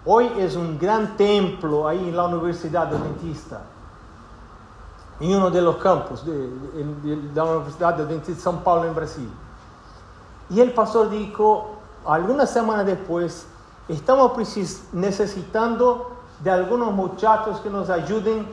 [0.05, 3.61] Hoy es un gran templo ahí en la Universidad Adventista
[5.21, 6.47] em um dos campos de,
[7.01, 9.29] de, da Universidade Adventista de São Paulo, em Brasil.
[10.49, 11.31] E ele pastor disse,
[12.03, 13.47] algumas semanas depois,
[13.87, 14.33] estamos
[14.91, 16.05] necessitando
[16.39, 18.45] de alguns muchachos que nos ajudem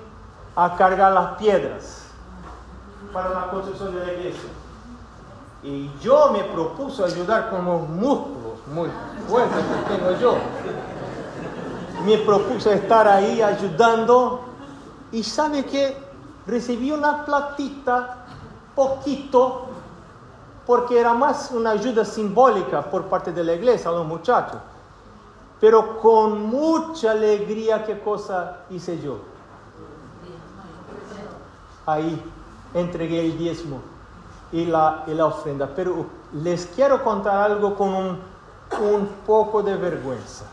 [0.54, 1.99] a cargar as pedras
[3.12, 4.48] para a construção da igreja.
[5.62, 8.94] E eu me propus ajudar com os músculos muito
[9.28, 10.38] fuertes que tenho eu.
[12.04, 14.40] Me propus estar aí ajudando.
[15.12, 15.96] E sabe que
[16.46, 18.24] recibí una platita,
[18.74, 19.66] poquito,
[20.64, 24.60] porque era más una ayuda simbólica por parte de la iglesia a los muchachos.
[25.60, 29.18] Pero con mucha alegría, ¿qué cosa hice yo?
[31.84, 32.22] Ahí
[32.74, 33.80] entregué el diezmo
[34.52, 35.68] y la, y la ofrenda.
[35.74, 38.18] Pero les quiero contar algo con un,
[38.80, 40.44] un poco de vergüenza.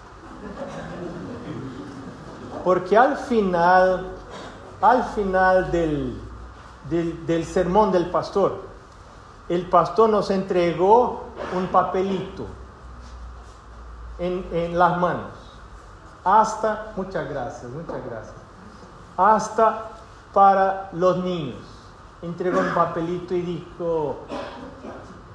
[2.64, 4.18] Porque al final
[4.82, 6.22] al final del,
[6.90, 8.62] del, sermón del pastor,
[9.50, 11.24] el pastor nos entregó
[11.56, 12.46] un papelito
[14.20, 15.32] en, en, las manos.
[16.24, 18.36] Hasta, muchas gracias, muchas gracias.
[19.16, 19.86] Hasta
[20.34, 21.77] para los niños.
[22.22, 24.18] Entregó un papelito y dijo,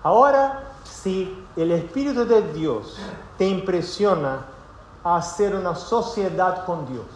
[0.03, 2.99] ahora si el Espíritu de Dios
[3.39, 4.47] te impresiona
[5.05, 7.07] a hacer una sociedad con Dios,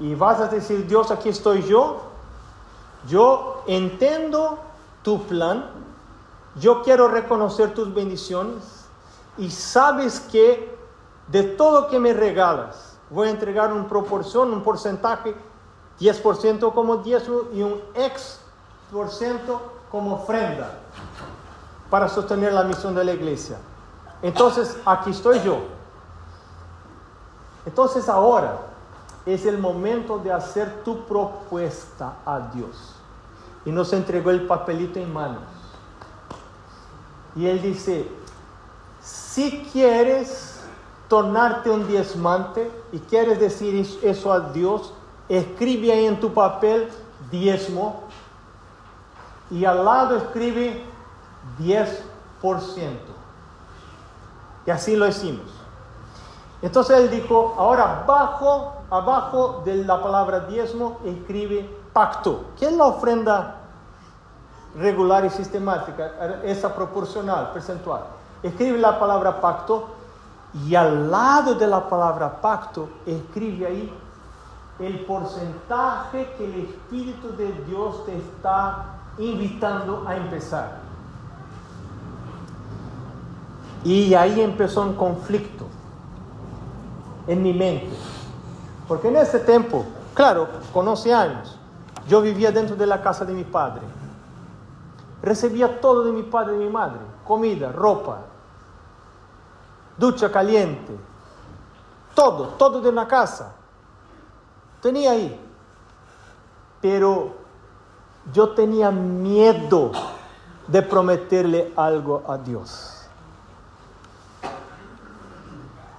[0.00, 2.02] y vas a decir, Dios, aquí estoy yo,
[3.06, 4.58] yo entiendo
[5.02, 5.70] tu plan,
[6.56, 8.86] yo quiero reconocer tus bendiciones
[9.36, 10.76] y sabes que
[11.28, 15.34] de todo que me regalas, voy a entregar una proporción, un porcentaje,
[16.00, 18.40] 10% como diezmo y un ex
[18.92, 20.78] por ciento como ofrenda
[21.90, 23.58] para sostener la misión de la iglesia.
[24.22, 25.58] Entonces, aquí estoy yo.
[27.64, 28.58] Entonces ahora,
[29.26, 32.94] es el momento de hacer tu propuesta a Dios.
[33.64, 35.42] Y nos entregó el papelito en manos.
[37.36, 38.08] Y él dice,
[39.02, 40.60] si quieres
[41.08, 44.92] tornarte un diezmante y quieres decir eso a Dios,
[45.28, 46.88] escribe ahí en tu papel
[47.30, 48.02] diezmo
[49.50, 50.84] y al lado escribe
[51.58, 51.98] 10%.
[54.66, 55.46] Y así lo hicimos.
[56.60, 62.46] Entonces él dijo, ahora bajo abajo de la palabra diezmo escribe pacto.
[62.58, 63.56] ¿Qué es la ofrenda
[64.76, 66.40] regular y sistemática?
[66.42, 68.02] Esa proporcional, percentual.
[68.42, 69.88] Escribe la palabra pacto
[70.66, 73.94] y al lado de la palabra pacto escribe ahí
[74.78, 80.78] el porcentaje que el Espíritu de Dios te está invitando a empezar.
[83.84, 85.66] Y ahí empezó un conflicto
[87.26, 87.96] en mi mente.
[88.86, 91.58] Porque en ese tiempo, claro, con 11 años,
[92.08, 93.82] yo vivía dentro de la casa de mi padre.
[95.22, 98.20] Recibía todo de mi padre y mi madre, comida, ropa,
[99.96, 100.96] ducha caliente,
[102.14, 103.57] todo, todo de una casa.
[104.80, 105.40] Tenía ahí.
[106.80, 107.32] Pero
[108.32, 109.92] yo tenía miedo
[110.66, 113.08] de prometerle algo a Dios.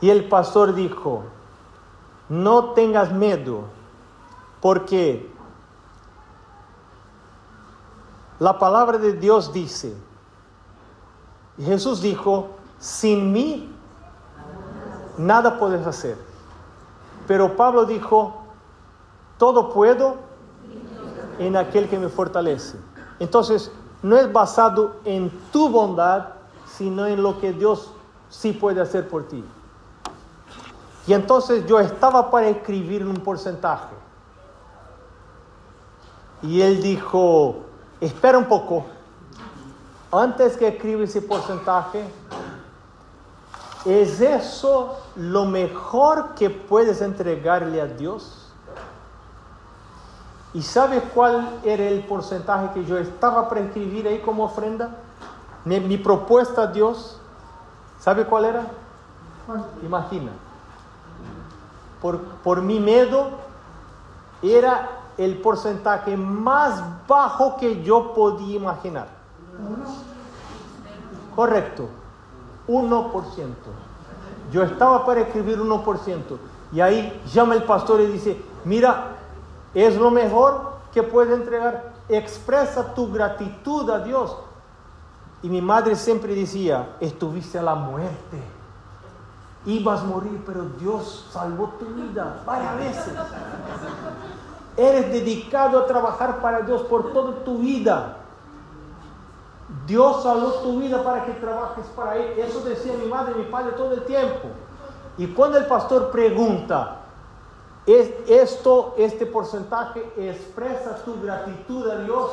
[0.02, 1.24] Y el pastor dijo,
[2.30, 3.64] no tengas miedo,
[4.62, 5.30] porque
[8.38, 9.94] la palabra de Dios dice,
[11.58, 13.76] Jesús dijo, sin mí
[15.18, 16.18] nada puedes hacer.
[17.28, 18.39] Pero Pablo dijo,
[19.40, 20.18] todo puedo
[21.40, 22.78] en aquel que me fortalece.
[23.20, 23.72] Entonces,
[24.04, 26.28] no es basado en tu bondad,
[26.68, 27.92] sino en lo que Dios
[28.30, 29.44] sí puede hacer por ti.
[31.08, 33.96] Y entonces yo estaba para escribir un porcentaje.
[36.42, 37.60] Y él dijo,
[38.00, 38.86] espera un poco,
[40.12, 42.04] antes que escriba ese porcentaje,
[43.86, 48.39] ¿es eso lo mejor que puedes entregarle a Dios?
[50.54, 54.89] ¿Y sabes cuál era el porcentaje que yo estaba para escribir ahí como ofrenda?
[55.66, 57.20] Mi, mi propuesta a Dios,
[58.00, 58.68] ¿sabe cuál era?
[59.84, 60.32] Imagina
[62.02, 63.30] por, mi miedo,
[64.41, 69.08] era el porcentaje más bajo que yo podía imaginar.
[71.36, 71.89] Correcto,
[72.68, 73.12] 1%.
[74.52, 76.22] Yo estaba para escribir 1%.
[76.72, 79.18] Y ahí llama el pastor y dice, mira,
[79.74, 81.94] es lo mejor que puede entregar.
[82.10, 84.36] Expresa tu gratitud a Dios.
[85.42, 88.60] Y mi madre siempre decía, estuviste a la muerte
[89.66, 93.14] ibas a morir, pero Dios salvó tu vida varias veces.
[94.78, 98.18] Eres dedicado a trabajar para Dios por toda tu vida.
[99.86, 102.40] Dios salvó tu vida para que trabajes para Él.
[102.40, 104.48] Eso decía mi madre y mi padre todo el tiempo.
[105.18, 106.99] Y cuando el pastor pregunta,
[107.86, 112.30] ¿es esto, este porcentaje expresa tu gratitud a Dios?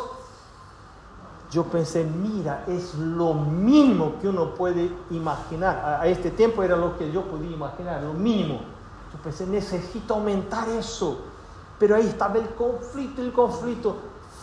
[1.51, 5.99] yo pensé, mira, es lo mínimo que uno puede imaginar.
[6.01, 8.61] A, este tiempo era lo que yo podía imaginar, lo mínimo.
[9.13, 11.21] Yo pensé, necesito aumentar eso.
[11.79, 13.97] Pero ahí estaba el conflicto, el conflicto.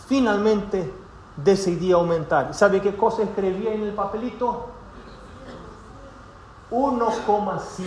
[0.06, 0.92] Finalmente
[1.36, 2.54] decidí aumentar.
[2.54, 4.66] ¿Sabe qué cosa escribí en el papelito?
[6.70, 7.84] 1,5.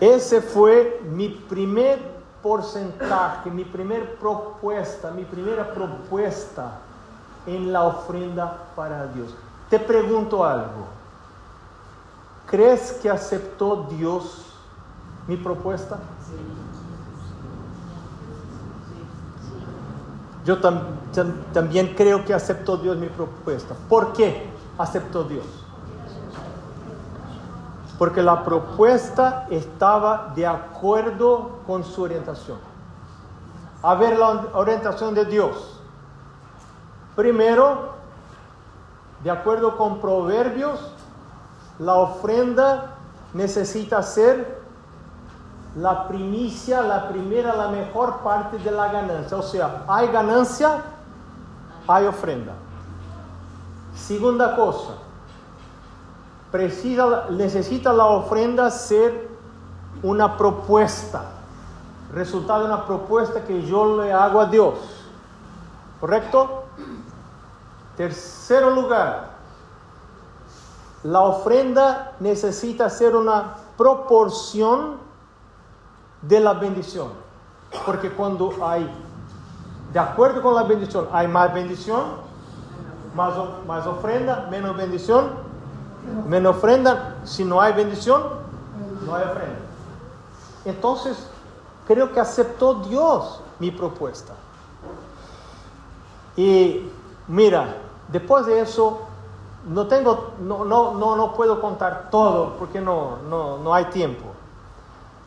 [0.00, 1.98] Ese fue mi primer
[2.42, 6.78] porcentaje, mi primera propuesta, mi primera propuesta
[7.46, 9.34] en la ofrenda para Dios.
[9.68, 10.88] Te pregunto algo.
[12.46, 14.46] ¿Crees que aceptó Dios
[15.28, 15.98] mi propuesta?
[20.44, 20.58] Yo
[21.52, 23.74] también creo que aceptó Dios mi propuesta.
[23.88, 24.48] ¿Por qué
[24.78, 25.44] aceptó Dios?
[28.00, 32.56] Porque la propuesta estaba de acuerdo con su orientación.
[33.82, 35.78] A ver la orientación de Dios.
[37.14, 37.90] Primero,
[39.22, 40.80] de acuerdo con Proverbios,
[41.78, 42.96] la ofrenda
[43.34, 44.62] necesita ser
[45.76, 49.36] la primicia, la primera, la mejor parte de la ganancia.
[49.36, 50.84] O sea, hay ganancia,
[51.86, 52.54] hay ofrenda.
[53.94, 54.94] Segunda cosa,
[56.50, 59.28] precisa, necesita la ofrenda ser
[60.02, 61.24] una propuesta,
[62.12, 64.74] resultado de una propuesta que yo le hago a Dios.
[66.00, 66.64] ¿Correcto?
[67.96, 69.30] Tercero lugar,
[71.02, 74.98] la ofrenda necesita ser una proporción
[76.22, 77.08] de la bendición.
[77.86, 78.90] Porque cuando hay,
[79.92, 82.02] de acuerdo con la bendición, hay más bendición,
[83.14, 83.34] más,
[83.66, 85.49] más ofrenda, menos bendición,
[86.26, 88.22] Menos ofrenda, si no hay bendición,
[89.06, 89.58] no hay ofrenda.
[90.64, 91.26] Entonces,
[91.86, 94.34] creo que aceptó Dios mi propuesta.
[96.36, 96.88] Y
[97.28, 97.76] mira,
[98.08, 99.00] después de eso,
[99.66, 104.26] no tengo, no, no, no, no puedo contar todo porque no, no, no hay tiempo.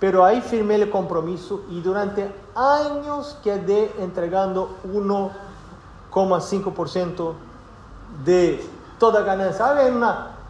[0.04, 7.34] pero ahí firmé el compromiso y durante años quedé entregando 1,5%
[8.26, 8.70] de
[9.00, 9.66] toda ganancia.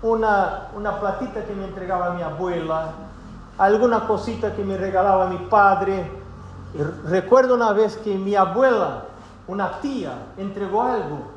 [0.04, 2.92] Una, una platita que me entregaba mi abuela,
[3.58, 6.12] alguna cosita que me regalaba mi padre.
[7.06, 9.06] Recuerdo una vez que mi abuela,
[9.48, 11.34] una tía, entregó algo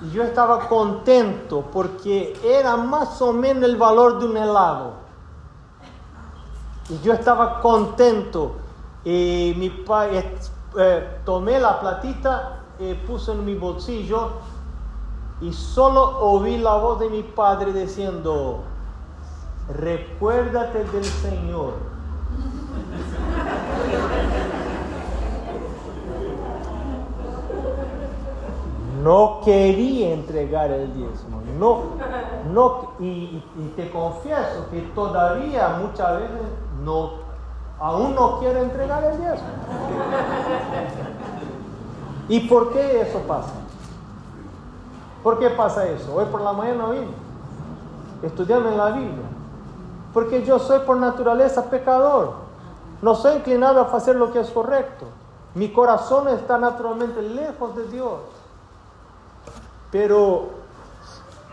[0.00, 4.92] y yo estaba contento porque era más o menos el valor de un helado.
[6.88, 8.56] Y yo estaba contento.
[9.04, 10.38] Y mi padre, eh,
[10.78, 14.30] eh, tomé la platita, y puse en mi bolsillo
[15.40, 18.60] y solo oí la voz de mi padre diciendo,
[19.68, 21.74] recuérdate del Señor.
[29.02, 31.82] No quería entregar el diezmo, no,
[32.52, 33.40] no, y
[33.76, 36.42] te confieso que todavía muchas veces
[36.82, 37.12] no,
[37.78, 39.48] aún no quiere entregar el diezmo.
[42.28, 43.52] ¿Y por qué eso pasa?
[45.22, 46.14] ¿Por qué pasa eso?
[46.14, 47.28] Hoy por la mañana vine
[48.22, 49.26] estudiando en la Biblia.
[50.12, 52.32] Porque yo soy por naturaleza pecador.
[53.02, 55.06] No soy inclinado a hacer lo que es correcto.
[55.54, 58.20] Mi corazón está naturalmente lejos de Dios.
[59.90, 60.46] Pero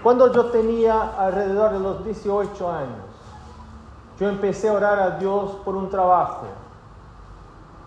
[0.03, 3.05] cuando yo tenía alrededor de los 18 años,
[4.19, 6.45] yo empecé a orar a Dios por un trabajo.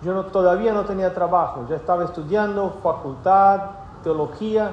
[0.03, 3.61] Yo no, todavía no tenía trabajo, ya estaba estudiando facultad,
[4.05, 4.70] teología,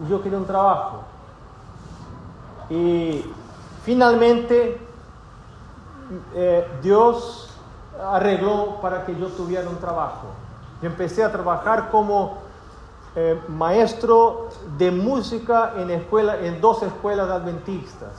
[0.00, 1.02] y yo quería un trabajo.
[2.70, 3.24] Y
[3.84, 4.80] finalmente
[6.34, 7.50] eh, Dios
[8.02, 10.28] arregló para que yo tuviera un trabajo.
[10.80, 12.38] Yo empecé a trabajar como
[13.14, 18.10] eh, maestro de música en, escuela, en dos escuelas adventistas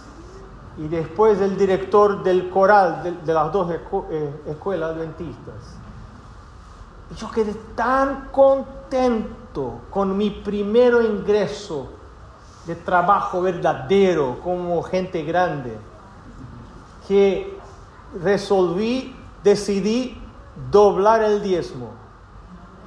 [0.78, 5.56] y después el director del coral de, las dos eh, escuelas adventistas.
[7.12, 9.43] Y yo quedé tan contento
[9.90, 11.90] con mi primer ingreso
[12.66, 15.78] de trabajo verdadero como gente grande
[17.08, 17.58] que
[18.22, 20.18] resolví, decidí
[20.72, 21.90] doblar el diezmo.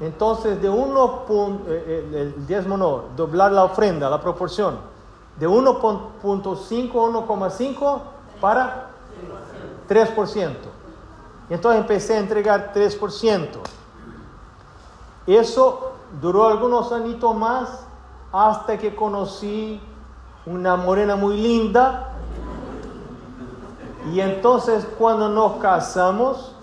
[0.01, 1.25] Entonces de uno,
[1.69, 4.77] eh, eh, el diezmo no, doblar la ofrenda, la proporción
[5.39, 8.01] de 1.5 a 1,5
[8.41, 8.91] para
[9.89, 10.55] 3%.
[11.49, 13.49] Y entonces empecé a entregar 3%.
[15.27, 17.87] Eso duró algunos añitos más
[18.33, 19.81] hasta que conocí
[20.45, 22.13] una morena muy linda.
[24.13, 26.55] Y entonces cuando nos casamos,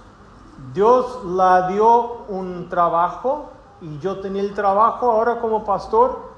[0.73, 3.49] Dios la dio un trabajo
[3.81, 6.33] y yo tenía el trabajo ahora como pastor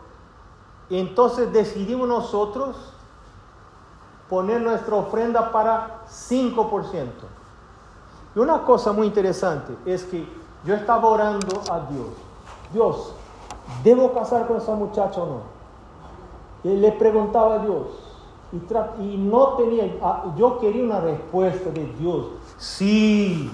[0.89, 2.75] entonces decidimos nosotros
[4.29, 7.07] poner nuestra ofrenda para 5%.
[8.35, 10.27] Y una cosa muy interesante es que
[10.63, 12.07] yo estaba orando a Dios.
[12.75, 13.13] Dios,
[13.85, 16.69] ¿debo casar con esa muchacha o no?
[16.69, 17.87] Le preguntaba a Dios.
[18.51, 18.57] Y,
[19.01, 22.25] y no tenía, ah, yo quería una respuesta de Dios.
[22.57, 23.49] Sí.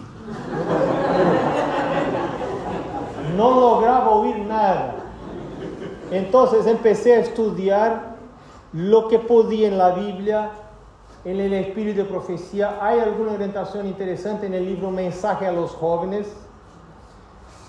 [3.38, 4.96] No lograba oír nada.
[6.10, 8.16] Entonces empecé a estudiar
[8.74, 10.50] lo que podía en la Biblia,
[11.26, 12.80] en el espíritu de profecía.
[12.82, 16.28] Hay alguna orientación interesante en el libro Mensaje a los jóvenes.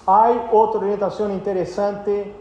[0.07, 2.35] Hay otra orientación interesante,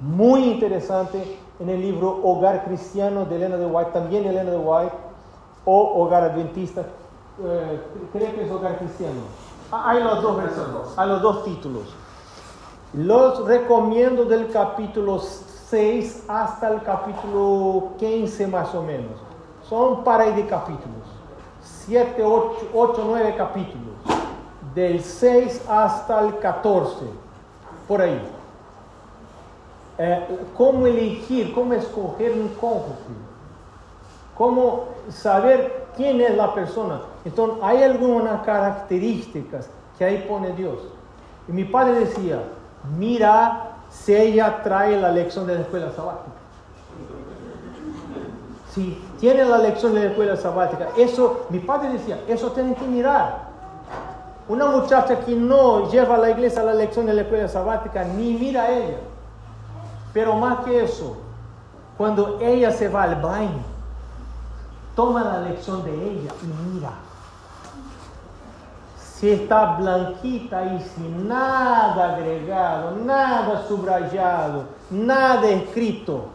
[0.00, 4.92] muy interesante, en el libro Hogar Cristiano de Elena de White, también Elena de White,
[5.64, 6.82] o Hogar Adventista,
[7.42, 7.80] eh,
[8.12, 9.20] creo que es Hogar Cristiano.
[9.70, 11.94] Ah, hay los dos versiones, hay los dos títulos.
[12.92, 19.12] Los recomiendo del capítulo 6 hasta el capítulo 15 más o menos.
[19.68, 21.02] Son para de capítulos.
[21.62, 23.85] 7, 8, 8, 9 capítulos.
[24.76, 27.06] Del 6 hasta el 14.
[27.88, 28.20] Por ahí.
[29.98, 33.26] Eh, cómo elegir, cómo escoger un cónyuge.
[34.36, 37.00] Cómo saber quién es la persona.
[37.24, 40.76] Entonces, hay algunas características que ahí pone Dios.
[41.48, 42.42] Y mi padre decía,
[42.98, 46.36] mira si ella trae la lección de la escuela sabática.
[48.74, 52.84] Si tiene la lección de la escuela sabática, eso, mi padre decía, eso tienen que
[52.84, 53.45] mirar.
[54.48, 58.34] Una muchacha que no lleva a la iglesia la lección de la escuela sabática, ni
[58.34, 58.98] mira a ella.
[60.12, 61.16] Pero más que eso,
[61.98, 63.64] cuando ella se va al baño,
[64.94, 66.92] toma la lección de ella y mira
[69.18, 76.26] si está blanquita y sin nada agregado, nada subrayado, nada escrito,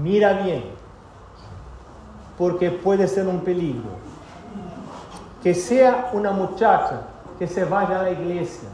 [0.00, 0.66] mira bien,
[2.38, 4.03] porque puede ser un peligro.
[5.44, 7.02] Que sea una muchacha
[7.38, 8.66] que se vaya a la iglesia.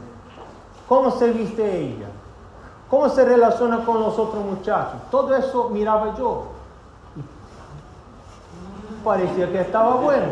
[0.87, 2.07] ¿Cómo se viste ella?
[2.89, 5.01] ¿Cómo se relaciona con los otros muchachos?
[5.11, 6.45] Todo eso miraba yo.
[9.03, 10.27] Parecía que estaba bueno.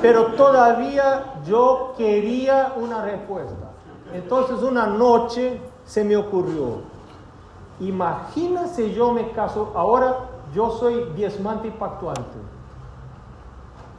[0.00, 3.72] Pero todavía yo quería una respuesta.
[4.14, 6.78] Entonces una noche se me ocurrió,
[7.80, 10.16] imagínese yo me caso, ahora
[10.54, 12.38] yo soy diezmante y pactuante.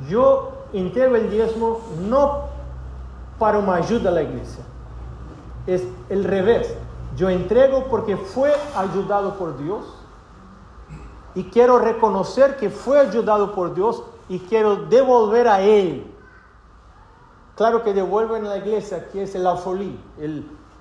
[0.07, 2.43] Yo entrego el diezmo no
[3.37, 4.63] para una ayuda a la iglesia,
[5.67, 6.73] es el revés.
[7.15, 9.83] Yo entrego porque fue ayudado por Dios
[11.35, 16.05] y quiero reconocer que fue ayudado por Dios y quiero devolver a Él.
[17.55, 19.99] Claro que devuelven a la iglesia, que es el alfolí,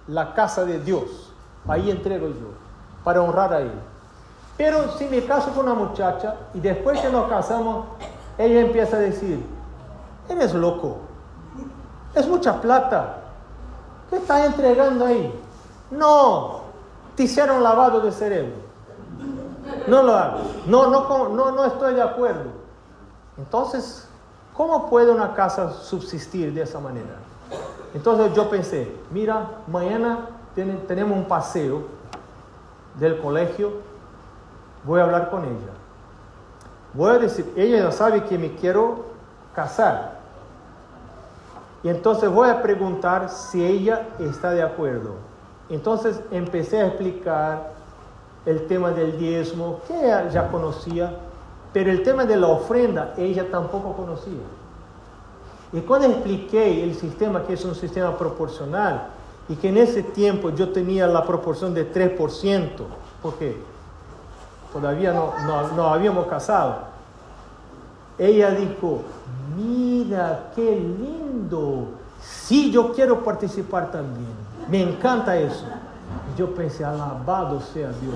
[0.07, 1.33] la casa de Dios.
[1.67, 2.53] Ahí entrego yo,
[3.03, 3.73] para honrar a Él.
[4.57, 7.87] Pero si me caso con una muchacha y después que nos casamos,
[8.39, 9.45] ella empieza a decir,
[10.29, 10.99] eres loco,
[12.15, 13.19] es mucha plata,
[14.09, 15.33] ¿qué estás entregando ahí?
[15.91, 16.61] No,
[17.15, 18.69] te hicieron lavado de cerebro.
[19.87, 22.51] No lo hago, no, no, no, no estoy de acuerdo.
[23.37, 24.09] Entonces,
[24.55, 27.17] ¿cómo puede una casa subsistir de esa manera?
[27.95, 30.27] Entonces yo pensé, mira, mañana
[30.87, 31.83] tenemos un paseo
[32.99, 33.89] del colegio
[34.85, 35.78] voy a hablar con ella.
[36.99, 39.05] Voy a decir, ella ya sabe que me quiero
[39.55, 40.19] casar.
[41.85, 45.13] Y entonces voy a preguntar si ella está de acuerdo.
[45.71, 47.71] Entonces empecé a explicar
[48.45, 51.13] el tema del diezmo, que ella ya conocía,
[51.73, 54.43] pero el tema de la ofrenda ella tampoco conocía.
[55.73, 59.11] Y cuando expliqué el sistema, que es un sistema proporcional,
[59.49, 62.71] y que en ese tiempo yo tenía la proporción de 3%,
[63.23, 63.57] porque
[64.73, 65.33] todavía no,
[65.77, 66.88] no, habíamos casado,
[68.19, 69.03] ella dijo,
[69.57, 71.89] mira, qué lindo,
[72.21, 74.27] sí, yo quiero participar también,
[74.69, 75.65] me encanta eso.
[76.37, 78.15] Yo pensé, alabado sea Dios.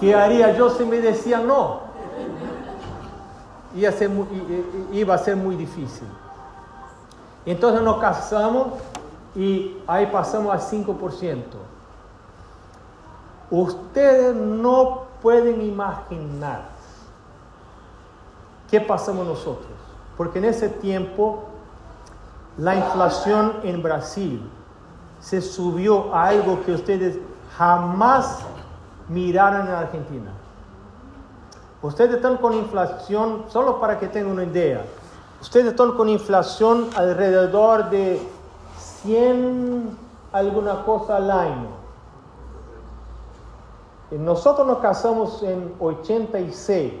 [0.00, 1.80] ¿Qué haría yo si me decía no?
[3.76, 4.26] Iba a ser muy,
[4.92, 6.08] iba a ser muy difícil.
[7.44, 8.68] Entonces nos casamos
[9.36, 11.42] y ahí pasamos a 5%.
[13.50, 16.62] Ustedes no pueden imaginar
[18.70, 19.72] qué pasamos nosotros,
[20.16, 21.44] porque en ese tiempo
[22.56, 24.42] la inflación en Brasil
[25.20, 27.18] se subió a algo que ustedes
[27.56, 28.40] jamás
[29.08, 30.30] miraron en Argentina.
[31.82, 34.84] Ustedes están con inflación, solo para que tengan una idea,
[35.40, 38.20] ustedes están con inflación alrededor de
[38.78, 39.98] 100
[40.32, 41.79] alguna cosa al año.
[44.10, 46.92] Nosotros nos casamos en 86.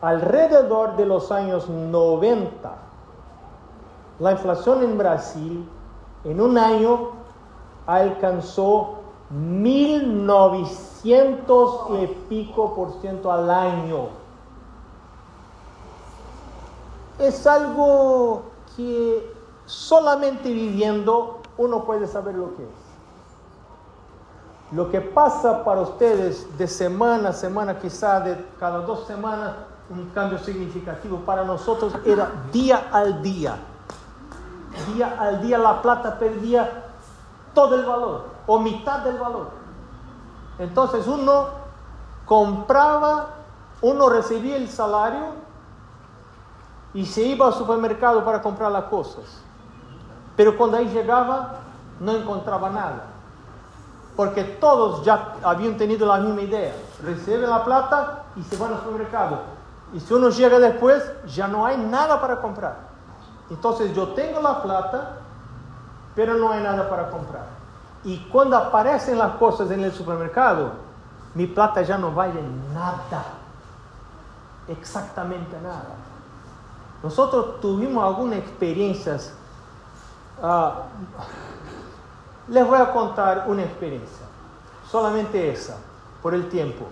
[0.00, 2.74] Alrededor de los años 90,
[4.18, 5.68] la inflación en Brasil
[6.24, 7.10] en un año
[7.86, 8.94] alcanzó
[9.30, 14.08] 1900 y pico por ciento al año.
[17.18, 18.42] Es algo
[18.76, 19.32] que
[19.66, 22.87] solamente viviendo uno puede saber lo que es.
[24.70, 29.52] Lo que pasa para ustedes de semana a semana, quizá de cada dos semanas,
[29.88, 33.56] un cambio significativo, para nosotros era día al día.
[34.94, 36.84] Día al día la plata perdía
[37.54, 39.48] todo el valor o mitad del valor.
[40.58, 41.46] Entonces uno
[42.26, 43.28] compraba,
[43.80, 45.28] uno recibía el salario
[46.92, 49.24] y se iba al supermercado para comprar las cosas.
[50.36, 51.54] Pero cuando ahí llegaba
[52.00, 53.17] no encontraba nada
[54.18, 56.74] porque todos ya habían tenido la misma idea.
[57.04, 59.38] Reciben la plata y se van al supermercado.
[59.92, 62.78] Y si uno llega después, ya no hay nada para comprar.
[63.48, 65.18] Entonces yo tengo la plata,
[66.16, 67.44] pero no hay nada para comprar.
[68.02, 70.72] Y cuando aparecen las cosas en el supermercado,
[71.36, 72.42] mi plata ya no vale
[72.74, 73.24] nada.
[74.66, 75.94] Exactamente nada.
[77.04, 79.32] Nosotros tuvimos algunas experiencias.
[80.42, 80.70] Uh,
[82.48, 84.26] les voy a contar una experiencia,
[84.90, 85.76] solamente esa,
[86.22, 86.86] por el tiempo.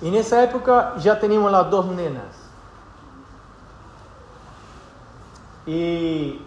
[0.00, 2.24] En esa época ya teníamos las dos nenas.
[5.66, 6.40] Y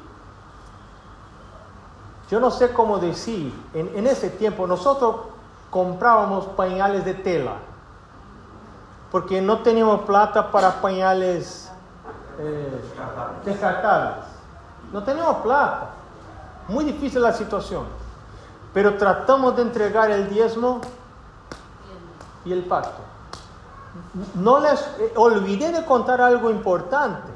[2.29, 5.17] yo no sé cómo decir, en, ese tiempo nosotros
[5.69, 7.57] comprábamos pañales de tela,
[9.11, 11.71] porque no teníamos plata para pañales
[12.39, 12.81] eh,
[13.45, 14.25] descartables.
[14.91, 16.00] No teníamos plata.
[16.71, 17.83] Muy difícil la situación.
[18.73, 20.79] Pero tratamos de entregar el diezmo
[22.45, 23.01] y el pacto.
[24.35, 27.29] no les eh, olvidé de contar algo importante.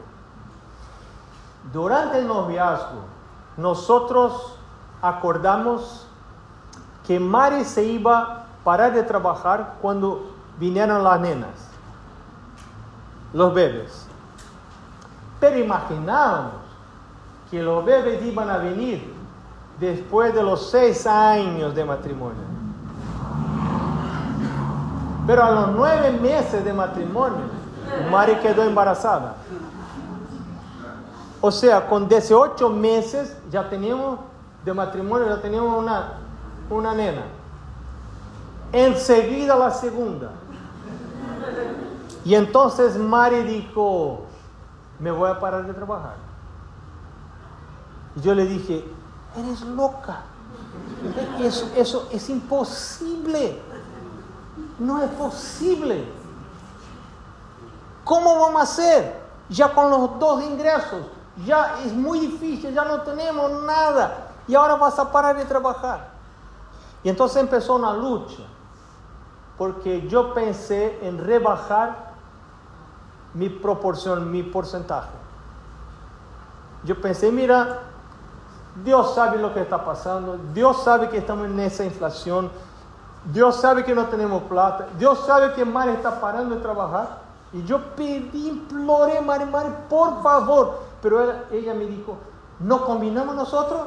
[1.73, 3.01] Durante el noviazgo,
[3.57, 4.57] nosotros
[5.01, 6.07] acordamos
[7.05, 11.67] que Mari se iba a parar de trabajar cuando vinieron las nenas,
[13.33, 14.07] los bebés.
[15.41, 16.53] Pero imaginábamos
[17.51, 19.14] que los bebés iban a venir
[19.79, 22.55] después de los seis años de matrimonio.
[25.27, 27.55] Pero a los nueve meses de matrimonio,
[28.11, 29.35] Mari quedó embarazada.
[31.41, 34.19] O sea, con 18 meses ya teníamos
[34.63, 36.13] de matrimonio, ya teníamos una,
[36.69, 37.23] una nena.
[38.71, 40.31] Enseguida la segunda.
[42.23, 44.25] Y entonces Mari dijo,
[44.99, 46.15] me voy a parar de trabajar.
[48.15, 48.85] Y yo le dije,
[49.37, 50.21] eres loca.
[51.39, 53.61] Eso, eso es imposible.
[54.79, 56.05] No es posible.
[58.03, 59.25] ¿Cómo vamos a hacer?
[59.49, 61.05] Ya con los dos ingresos,
[61.45, 64.31] ya es muy difícil, ya no tenemos nada.
[64.47, 66.09] Y ahora vas a parar de trabajar.
[67.03, 68.43] Y entonces empezó una lucha,
[69.57, 72.13] porque yo pensé en rebajar
[73.33, 75.09] mi proporción, mi porcentaje.
[76.83, 77.81] Yo pensé, mira,
[78.83, 82.51] Dios sabe lo que está pasando, Dios sabe que estamos en esa inflación,
[83.25, 87.25] Dios sabe que no tenemos plata, Dios sabe que Mari está parando de trabajar.
[87.53, 90.79] Y yo pedí, imploré, Mari, Mari, por favor.
[91.01, 92.17] Pero ella, me dijo,
[92.59, 93.81] ¿no combinamos nosotros?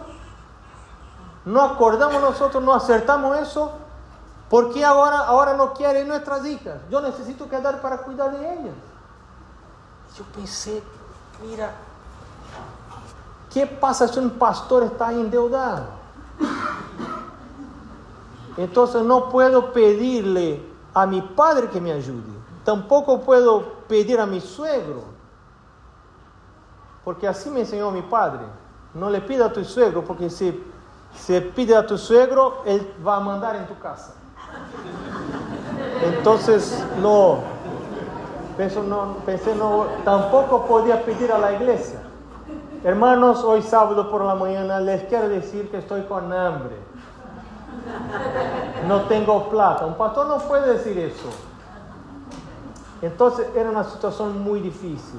[1.45, 2.63] ¿No acordamos nosotros?
[2.63, 3.73] ¿No acertamos eso?
[4.49, 6.77] ¿Por qué ahora, ahora no quieren nuestras hijas?
[6.91, 8.75] Yo necesito quedar para cuidar de ellas.
[10.17, 10.83] Yo pensé,
[11.43, 11.71] mira,
[13.53, 15.87] ¿qué pasa si un pastor está endeudado?
[18.57, 20.61] Entonces no puedo pedirle
[20.93, 22.39] a mi padre que me ayude.
[22.65, 25.05] Tampoco puedo pedir a mi suegro.
[27.05, 28.41] Porque así me enseñó mi padre.
[28.95, 30.61] No le pida a tu suegro, porque si
[31.15, 34.15] se pide a tu suegro, él va a mandar en tu casa.
[36.03, 37.39] Entonces, no,
[38.57, 41.98] pensé no, pensé no, tampoco podía pedir a la iglesia.
[42.85, 46.77] Hermanos, hoy sábado por la mañana les quiero decir que estoy con hambre.
[48.87, 49.85] No tengo plata.
[49.85, 51.29] Un pastor no puede decir eso.
[53.03, 55.19] Entonces era una situación muy difícil.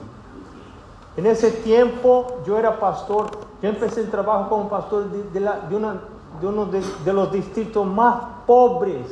[1.17, 3.29] En ese tiempo yo era pastor,
[3.61, 9.05] yo empecé el trabajo como pastor de, de, uno de los distritos más pobres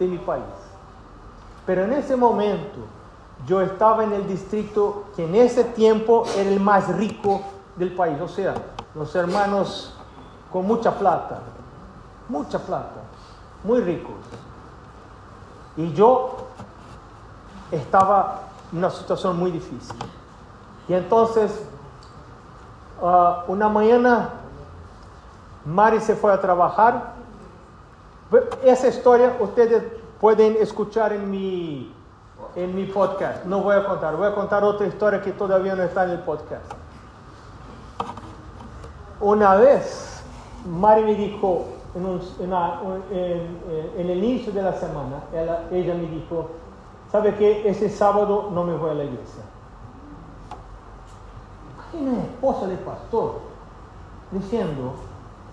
[0.00, 0.42] de mi país.
[1.64, 2.80] Pero en ese momento
[3.46, 7.42] yo estaba en el distrito que en ese tiempo era el más rico
[7.76, 8.54] del país, o sea,
[8.94, 9.94] los hermanos
[10.52, 11.40] con mucha plata,
[12.28, 13.00] mucha plata,
[13.64, 14.14] muy ricos.
[15.76, 16.36] Y yo
[17.70, 19.96] estaba en una situación muy difícil.
[20.88, 21.66] Y entonces,
[23.02, 24.30] ah, una mañana,
[25.64, 27.14] Mari se fue a trabajar.
[28.62, 29.82] Esa historia ustedes
[30.20, 31.94] pueden escuchar en mi,
[32.54, 33.44] en mi podcast.
[33.44, 36.18] No voy a contar, voy a contar otra historia que todavía no está en el
[36.20, 36.81] podcast.
[39.22, 40.20] Una vez,
[40.66, 42.20] Mari me dijo, en,
[43.96, 45.22] el inicio de la semana,
[45.70, 46.50] ella me dijo,
[47.12, 47.68] ¿sabe qué?
[47.68, 49.44] Ese sábado no me voy a la iglesia.
[51.94, 53.34] Imagina esposa del pastor
[54.32, 54.94] diciendo,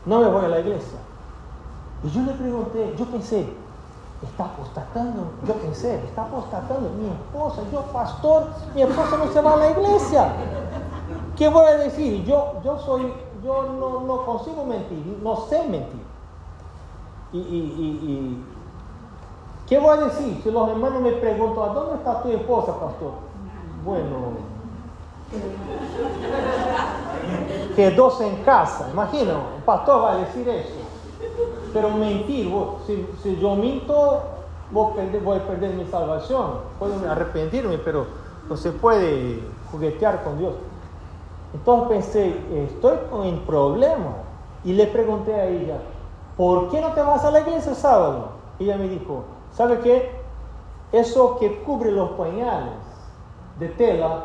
[0.05, 0.97] no me voy a la iglesia.
[2.03, 3.45] Y yo le pregunté, yo pensé,
[4.23, 9.53] está apostatando, yo pensé, está apostatando mi esposa, yo pastor, mi esposa no se va
[9.53, 10.33] a la iglesia.
[11.37, 12.23] ¿Qué voy a decir?
[12.25, 13.13] Yo, yo soy,
[13.43, 16.01] yo no, consigo mentir, no sé mentir.
[17.31, 18.37] Y,
[19.67, 20.41] ¿Qué voy a decir?
[20.43, 23.11] Si los hermanos me preguntan, ¿a dónde está tu esposa, pastor?
[23.85, 24.33] Bueno,
[27.75, 28.89] quedóse en casa.
[28.91, 30.79] Imagina, un pastor va a decir eso.
[31.71, 32.51] Pero mentir,
[33.21, 34.21] si, yo minto,
[34.71, 36.61] voy a perder mi salvación.
[36.79, 38.07] Puedo arrepentirme, pero
[38.49, 39.39] no se puede
[39.71, 40.53] juguetear con Dios.
[41.53, 42.97] Entonces pensé, estoy
[43.27, 44.13] en problema.
[44.63, 45.77] Y le pregunté a ella,
[46.35, 48.29] ¿por qué no te vas a la iglesia sábado?
[48.59, 49.23] Y ella me dijo,
[49.53, 50.19] ¿sabe qué?
[50.91, 52.73] Eso que cubre los pañales
[53.59, 54.23] de tela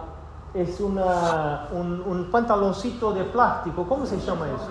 [0.55, 3.85] es una, un, pantaloncito de plástico.
[3.89, 4.69] ¿Cómo se llama eso?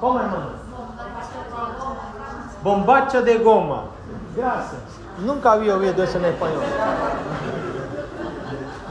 [0.00, 0.68] ¿Cómo hermano?
[2.62, 3.84] Bombacha de goma.
[4.36, 4.82] Gracias.
[5.24, 6.62] Nunca había oído eso en español.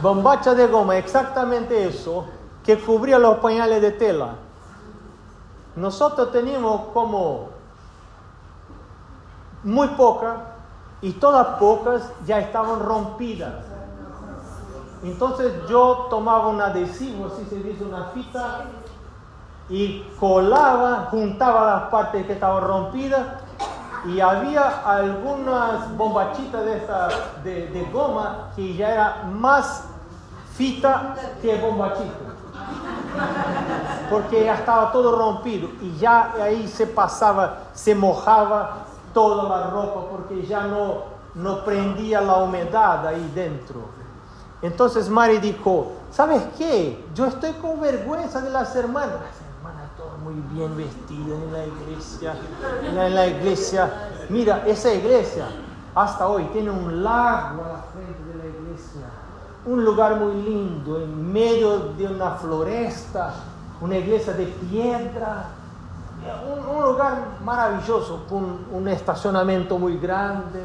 [0.01, 2.25] Bombacha de goma, exactamente eso,
[2.63, 4.35] que cubría los pañales de tela
[5.77, 7.49] nosotros teníamos como
[9.63, 10.55] muy poca
[11.01, 13.53] y todas pocas ya estaban rompidas.
[15.03, 18.65] Entonces yo tomaba un adhesivo, así se dice, una fita,
[19.69, 23.27] y colaba, juntaba las partes que estaban rompidas
[24.07, 27.09] y había algunas bombachitas de, esta,
[27.43, 29.83] de, de goma que ya era más
[30.55, 32.27] fita que bombachita.
[34.09, 40.09] Porque ya estaba todo rompido y ya ahí se pasaba, se mojaba toda la ropa
[40.09, 41.03] porque ya no,
[41.35, 43.81] no prendía la humedad ahí dentro.
[44.61, 47.05] Entonces Mari dijo, ¿sabes qué?
[47.13, 49.36] Yo estoy con vergüenza de las hermanas.
[50.27, 52.35] Muy bien vestidas en la iglesia.
[52.83, 54.09] En la, iglesia.
[54.27, 55.45] Mira, esa iglesia
[55.95, 59.03] hasta hoy tiene un lago a la frente de la iglesia.
[59.65, 63.35] Un lugar muy lindo, en medio de una floresta,
[63.79, 65.45] una iglesia de piedra.
[66.45, 70.59] Un, lugar maravilloso, un, un estacionamiento muy grande.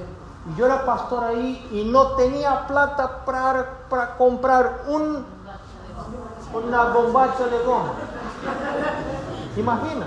[0.51, 5.25] Y yo era pastor ahí y no tenía plata para, comprar un,
[6.53, 7.93] una bombacha de goma.
[9.57, 10.07] Imagina,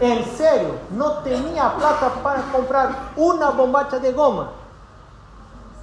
[0.00, 4.50] en serio, no tenía plata para comprar una bombacha de goma.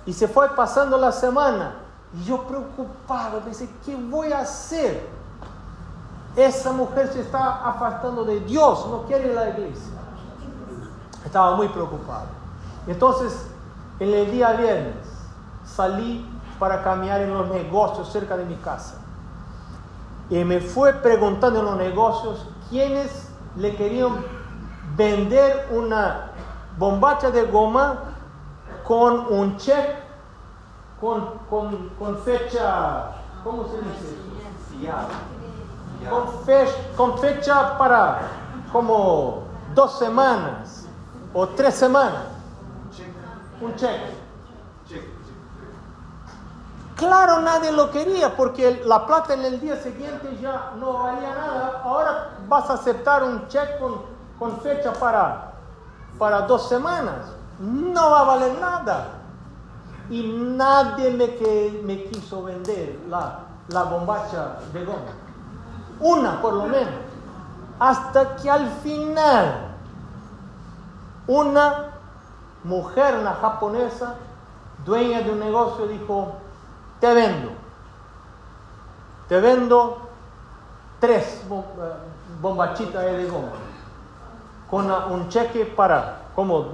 [0.05, 1.75] Y se fue pasando la semana
[2.13, 5.07] y yo preocupado, pensé, ¿qué voy a hacer?
[6.35, 9.93] Esa mujer se está apartando de Dios, no quiere ir a la iglesia.
[11.25, 12.27] Estaba muy preocupado.
[12.87, 13.47] Entonces,
[13.99, 14.95] en el día viernes
[15.65, 16.25] salí
[16.57, 18.95] para caminar en los negocios cerca de mi casa.
[20.29, 24.25] Y me fue preguntando en los negocios quiénes le querían
[24.95, 26.31] vender una
[26.77, 28.15] bombacha de goma
[28.83, 29.97] con un cheque,
[30.99, 33.11] con fecha,
[33.43, 34.17] ¿cómo se dice?
[36.09, 38.21] Con fecha, con fecha para
[38.71, 39.43] como
[39.75, 40.87] dos semanas
[41.33, 42.23] o tres semanas.
[43.61, 44.21] Un cheque.
[46.95, 51.81] Claro, nadie lo quería porque la plata en el día siguiente ya no valía nada.
[51.83, 53.79] Ahora vas a aceptar un cheque
[54.37, 55.53] con, fecha para,
[56.19, 57.31] para dos semanas.
[57.59, 59.07] No va a valer nada.
[60.09, 60.21] Y
[60.57, 63.39] nadie me, que, me quiso vender la,
[63.69, 65.13] la bombacha de goma.
[66.01, 66.93] Una por lo menos.
[67.79, 69.77] Hasta que al final
[71.27, 71.85] una
[72.65, 74.15] mujer, una japonesa,
[74.83, 76.33] dueña de un negocio, dijo,
[76.99, 77.51] te vendo,
[79.29, 80.09] te vendo
[80.99, 81.43] tres
[82.41, 83.49] bombachitas de goma,
[84.69, 86.69] con un cheque para como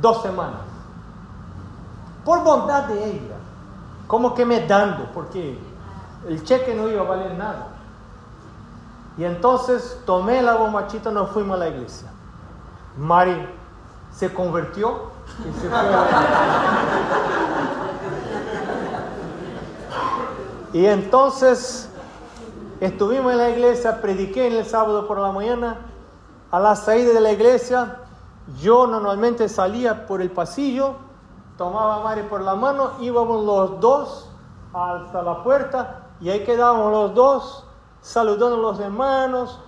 [0.00, 0.60] dos semanas.
[2.24, 3.36] Por bondad de ella,
[4.06, 5.58] como que me dando, porque
[6.28, 7.68] el cheque no iba a valer nada.
[9.18, 12.10] Y entonces tomé la bombachita, nos fuimos a la iglesia.
[12.98, 13.48] Mari
[14.12, 15.78] se convirtió y se fue
[20.72, 21.85] Y entonces
[22.80, 25.78] estuvimos en la iglesia, prediqué en el sábado por la mañana.
[26.50, 27.98] A la salida de la iglesia,
[28.60, 30.94] yo normalmente salía por el pasillo,
[31.58, 34.28] tomaba a Mari por la mano, íbamos los dos
[34.72, 37.64] hasta la puerta y ahí quedábamos los dos
[38.00, 39.58] saludando a los hermanos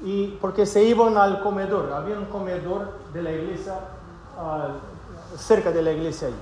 [0.00, 3.74] y porque se iban al comedor, había un comedor de la iglesia
[5.36, 6.34] cerca de la iglesia ahí.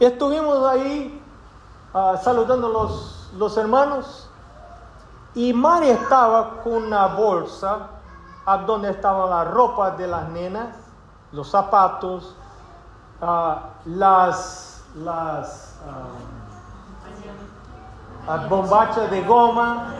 [0.00, 1.22] Estuvimos ahí
[1.94, 4.25] uh, saludando a los, los hermanos
[5.36, 7.90] y Mari estaba con una bolsa
[8.46, 10.68] a donde estaba la ropa de las nenas,
[11.30, 12.34] los zapatos,
[13.20, 15.78] uh, las, las
[18.48, 19.92] bombachas de goma,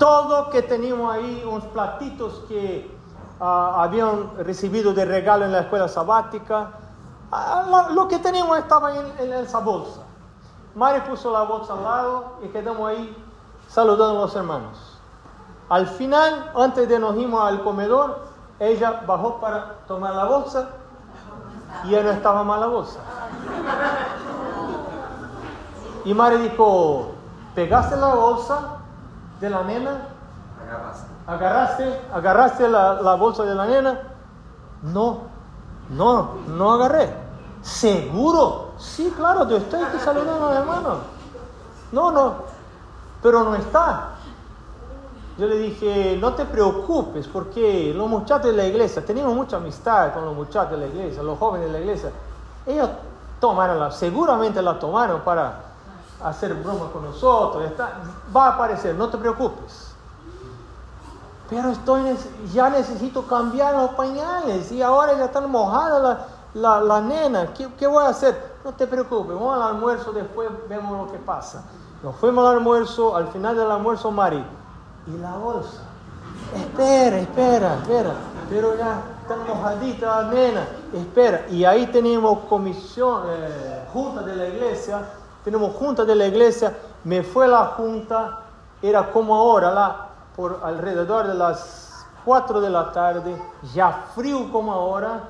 [0.00, 2.92] todo que teníamos ahí, unos platitos que
[3.38, 6.70] uh, habían recibido de regalo en la escuela sabática,
[7.30, 10.00] uh, lo, lo, que teníamos estaba en, en, esa bolsa.
[10.74, 13.27] Mari puso la bolsa al lado y quedamos ahí
[13.68, 14.98] saludando a los hermanos.
[15.68, 18.22] Al final, antes de nos irnos al comedor,
[18.58, 20.70] ella bajó para tomar la bolsa
[21.84, 22.98] y ya no estaba más la bolsa.
[26.04, 27.12] Y Mari dijo,
[27.54, 28.78] ¿pegaste la bolsa?
[29.40, 30.08] de la nena?
[31.26, 32.00] ¿Agarraste?
[32.12, 34.00] ¿Agarraste la, la, bolsa de la nena?
[34.82, 35.22] No,
[35.90, 37.14] no, no agarré.
[37.62, 38.72] ¿Seguro?
[38.78, 40.98] Sí, claro, yo estoy saludando a los hermanos.
[41.92, 42.34] No, no,
[43.22, 44.10] pero no está.
[45.38, 50.12] Yo le dije, no te preocupes, porque los muchachos de la iglesia, teníamos mucha amistad
[50.12, 52.10] con los muchachos de la iglesia, los jóvenes de la iglesia.
[52.66, 52.90] Ellos
[53.40, 55.60] tomaron la, seguramente la tomaron para
[56.24, 58.00] hacer broma con nosotros, está,
[58.36, 59.92] va a aparecer, no te preocupes.
[61.48, 62.16] pero estoy,
[62.52, 67.72] ya necesito cambiar los pañales y ahora ya están mojadas la, la, la nena, ¿Qué,
[67.78, 68.58] ¿qué voy a hacer?
[68.64, 71.62] No te preocupes, vamos al almuerzo, después vemos lo que pasa.
[72.02, 74.44] Nos fuimos al almuerzo, al final del almuerzo, Mari,
[75.06, 75.82] y la bolsa.
[76.54, 78.12] Espera, espera, espera,
[78.48, 81.46] pero ya están mojaditas las nena, espera.
[81.50, 85.02] Y ahí tenemos comisión, eh, junta de la iglesia,
[85.44, 88.42] tenemos junta de la iglesia, me fue la junta,
[88.80, 93.42] era como ahora, la, por alrededor de las 4 de la tarde,
[93.74, 95.24] ya frío como ahora,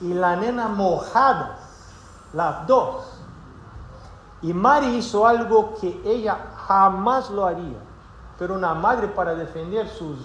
[0.00, 1.58] y la nena mojada,
[2.32, 3.15] las dos.
[4.46, 6.38] Y Mari hizo algo que ella
[6.68, 7.78] jamás lo haría,
[8.38, 10.18] pero una madre para defender sus,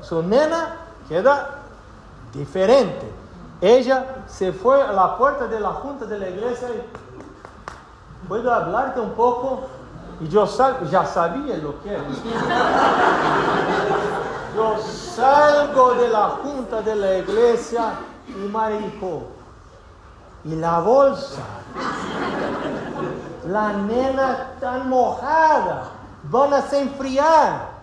[0.00, 0.76] su nena
[1.08, 1.56] queda
[2.32, 3.12] diferente.
[3.60, 9.00] Ella se fue a la puerta de la junta de la iglesia y puedo hablarte
[9.00, 9.64] un poco.
[10.20, 12.04] Y yo salgo, ya sabía lo que era.
[14.54, 17.94] Yo salgo de la junta de la iglesia
[18.28, 19.24] y María dijo,
[20.44, 21.42] ¿y la bolsa?
[23.48, 25.90] La nena está mojada,
[26.30, 27.74] van a se enfriar.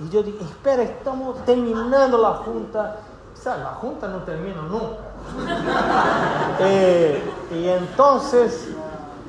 [0.00, 2.96] Y yo dije, espera, estamos terminando la junta.
[3.32, 5.04] O sea, la junta no termina nunca.
[6.60, 7.20] Eh,
[7.50, 8.68] y entonces,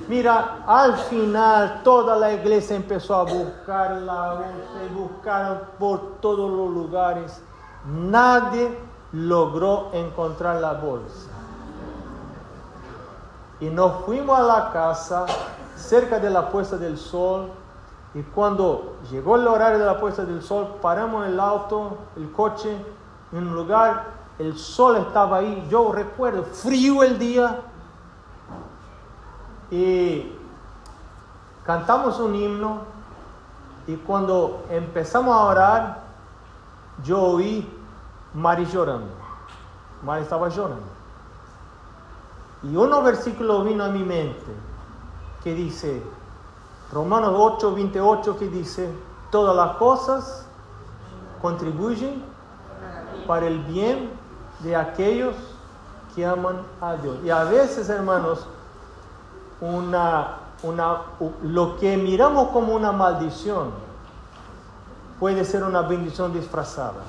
[0.08, 6.52] mira, al final toda la iglesia empezó a buscar la bolsa y buscaron por todos
[6.52, 7.42] los lugares.
[7.88, 8.78] Nadie
[9.14, 11.30] logró encontrar la bolsa.
[13.60, 15.26] Y nos fuimos a la casa
[15.76, 17.50] cerca de la puesta del sol.
[18.14, 22.78] Y cuando llegó el horario de la puesta del sol, paramos el auto, el coche,
[23.32, 24.06] en un lugar,
[24.40, 27.62] el sol estaba ahí, yo recuerdo, frío el día,
[29.72, 30.32] y
[31.66, 32.80] cantamos un himno,
[33.88, 36.00] y cuando empezamos a orar,
[37.04, 37.70] yo oí
[38.34, 39.12] Mari llorando,
[40.04, 40.95] Mari estaba llorando.
[42.72, 44.52] Y uno versículo vino a mi mente
[45.44, 46.02] que dice,
[46.92, 48.90] Romanos 8, 28, que dice,
[49.30, 50.46] todas las cosas
[51.42, 52.24] contribuyen
[53.28, 54.10] para el bien
[54.62, 55.36] de aquellos
[56.16, 57.18] que aman a Dios.
[57.24, 58.48] Y a veces, hermanos,
[59.62, 61.02] una, una,
[61.44, 63.70] lo que miramos como una maldición
[65.20, 67.04] puede ser una bendición disfrazada.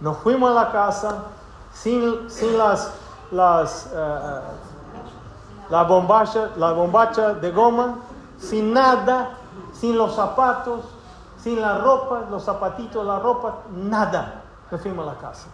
[0.00, 1.24] Nos fuimos a la casa
[1.72, 2.92] sin, sin las,
[3.30, 4.40] las, uh,
[5.70, 7.98] la, bombacha, de goma,
[8.38, 9.30] sin nada,
[9.72, 10.84] sin los zapatos,
[11.38, 14.42] sin la ropa, los zapatitos, la ropa, nada.
[14.70, 15.48] Nos fuimos a la casa.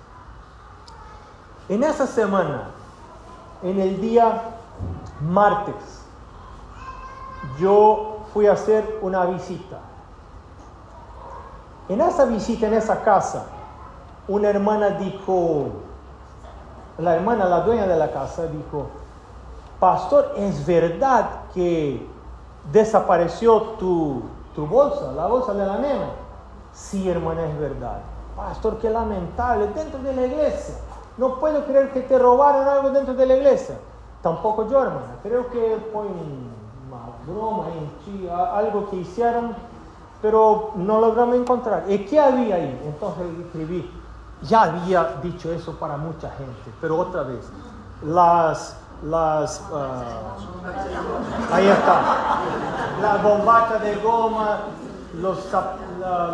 [1.68, 2.64] En esa semana,
[3.62, 4.42] en el día
[5.20, 6.02] martes,
[7.58, 9.78] yo fui a hacer una visita.
[11.88, 13.44] En esa visita, en esa casa,
[14.28, 15.72] una hermana dijo,
[16.98, 18.86] la hermana, la dueña de la casa, dijo,
[19.80, 22.06] pastor, ¿es verdad que
[22.70, 24.22] desapareció tu,
[24.54, 26.10] tu bolsa, la bolsa de la nena?
[26.72, 27.98] Sí, hermana, es verdad.
[28.36, 30.74] Pastor, qué lamentable, dentro de la iglesia.
[31.18, 33.76] No puedo creer que te robaron algo dentro de la iglesia.
[34.22, 35.16] Tampoco yo, hermana.
[35.22, 36.52] Creo que fue una
[37.26, 37.66] broma,
[38.54, 39.54] algo que hicieron,
[40.22, 41.84] pero no logramos encontrar.
[41.88, 42.80] ¿Y qué había ahí?
[42.86, 43.90] Entonces escribí,
[44.42, 47.48] ya había dicho eso para mucha gente, pero otra vez,
[48.04, 52.00] las, las, uh, ahí está,
[53.00, 54.58] la bombacha de goma,
[55.20, 55.38] los,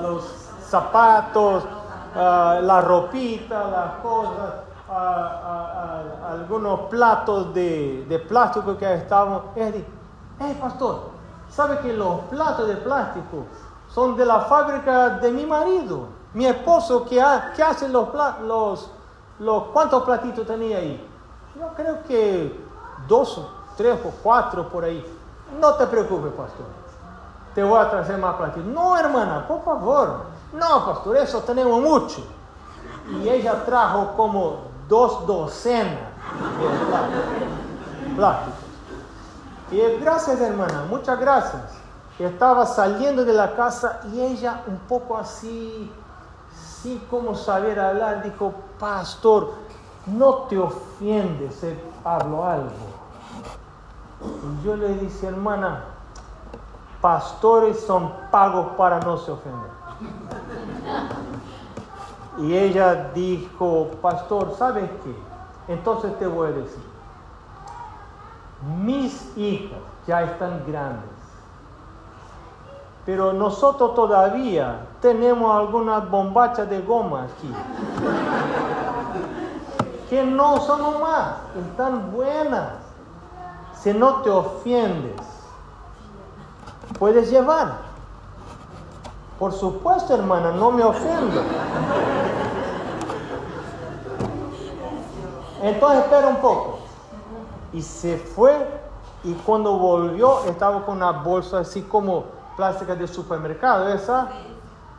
[0.02, 0.24] los
[0.62, 1.64] zapatos,
[2.14, 4.54] uh, la ropita, las cosas,
[4.88, 9.42] uh, algunos platos de, de, plástico que estaban.
[9.54, 9.74] Es
[10.38, 11.10] hey pastor,
[11.50, 13.44] ¿sabe que los platos de plástico
[13.88, 16.17] son de la fábrica de mi marido?
[16.34, 18.08] Mi esposo, ¿qué, hace los,
[18.42, 18.90] los,
[19.38, 21.08] los, cuántos platitos tenía ahí?
[21.58, 22.64] Yo creo que
[23.06, 23.46] dos,
[23.76, 25.04] tres o cuatro por ahí.
[25.58, 26.66] No te preocupes, pastor.
[27.54, 28.66] Te voy a traer más platitos.
[28.66, 30.26] No, hermana, por favor.
[30.52, 32.22] No, pastor, eso tenemos mucho.
[33.10, 35.98] Y ella trajo como dos docenas
[38.06, 38.60] de plásticos.
[39.70, 41.62] Y gracias, hermana, muchas gracias.
[42.18, 45.90] Estaba saliendo de la casa y ella un poco así
[46.78, 49.52] así como saber hablar, dijo, pastor,
[50.06, 52.70] no te ofendes si hablo algo.
[54.22, 55.84] Y yo le dije, hermana,
[57.00, 59.70] pastores son pagos para no se ofender.
[62.38, 65.72] Y ella dijo, pastor, ¿sabes qué?
[65.72, 66.84] Entonces te voy a decir,
[68.84, 71.10] mis hijas ya están grandes,
[73.08, 77.50] pero nosotros todavía tenemos algunas bombachas de goma aquí.
[80.10, 81.36] que no son más,
[81.70, 82.68] están buenas.
[83.72, 85.22] Si no te ofendes,
[86.98, 87.78] puedes llevar.
[89.38, 91.40] Por supuesto, hermana, no me ofendo.
[95.62, 96.80] Entonces espera un poco.
[97.72, 98.68] Y se fue
[99.24, 104.26] y cuando volvió estaba con una bolsa así como plástica de supermercado, esa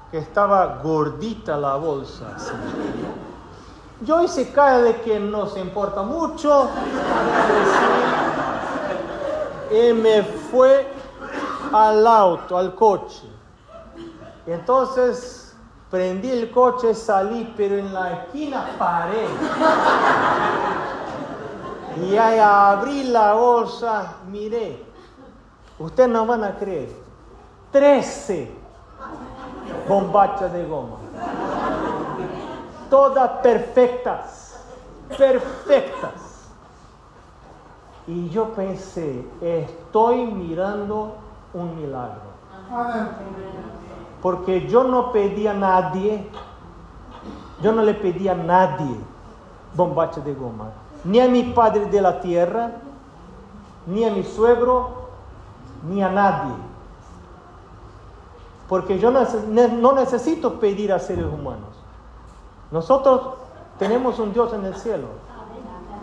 [0.09, 2.37] que estaba gordita la bolsa.
[3.99, 6.69] Yo hice cara de que no se importa mucho
[9.69, 10.87] y me fue
[11.73, 13.27] al auto, al coche.
[14.47, 15.53] Y entonces
[15.91, 19.27] prendí el coche, salí, pero en la esquina paré.
[22.07, 24.81] Y ahí abrí la bolsa, miré.
[25.77, 27.08] Ustedes no van a creer.
[27.71, 28.51] Trece
[29.87, 30.97] bombachas de goma.
[32.89, 34.63] Todas perfectas.
[35.17, 36.49] Perfectas.
[38.07, 41.15] Y yo pensé, estoy mirando
[41.53, 42.29] un milagro.
[44.21, 46.27] Porque yo no pedí a nadie,
[47.61, 48.95] yo no le pedí a nadie
[49.75, 50.71] bombacha de goma
[51.03, 52.71] ni a mi padre de la tierra,
[53.87, 55.09] ni a mi suegro,
[55.87, 56.53] ni a nadie.
[58.69, 61.75] Porque yo no necesito pedir a seres humanos.
[62.69, 63.33] Nosotros
[63.79, 65.07] tenemos un Dios en el cielo.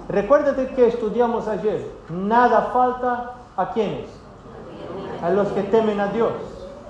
[0.08, 1.88] Recuérdate que estudiamos ayer.
[2.10, 4.10] Nada falta a quienes?
[5.22, 6.32] A los que temen a Dios.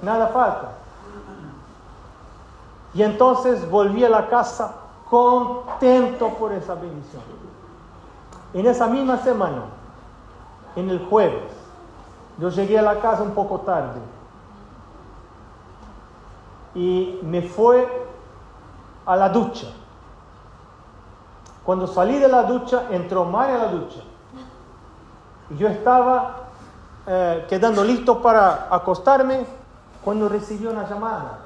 [0.00, 0.72] Nada falta.
[2.94, 4.72] Y entonces volví a la casa
[5.10, 7.22] contento por esa bendición.
[8.54, 9.64] En esa misma semana,
[10.74, 11.52] en el jueves,
[12.38, 14.15] yo llegué a la casa un poco tarde
[16.76, 18.06] y me fue
[19.04, 19.66] a la ducha.
[21.64, 24.00] Cuando salí de la ducha, entró María a la ducha.
[25.50, 26.36] Y yo estaba
[27.06, 29.44] eh, quedando listo para acostarme
[30.04, 31.38] cuando recibí una llamada.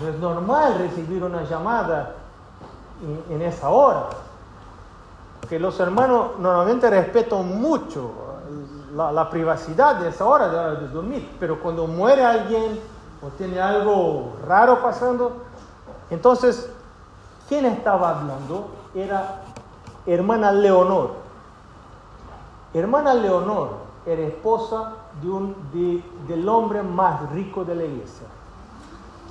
[0.00, 2.14] No es normal recibir una llamada
[3.28, 4.08] en esa hora
[5.48, 8.12] que los hermanos normalmente respetan mucho
[8.94, 12.78] la, privacidad de esa hora de, dormir, pero cuando muere alguien
[13.22, 15.44] o tiene algo raro pasando,
[16.10, 16.70] entonces,
[17.48, 18.68] ¿quién estaba hablando?
[18.94, 19.42] Era
[20.06, 21.12] hermana Leonor.
[22.72, 23.70] Hermana Leonor
[24.06, 25.54] era esposa de un,
[26.26, 28.26] del hombre más rico de la iglesia,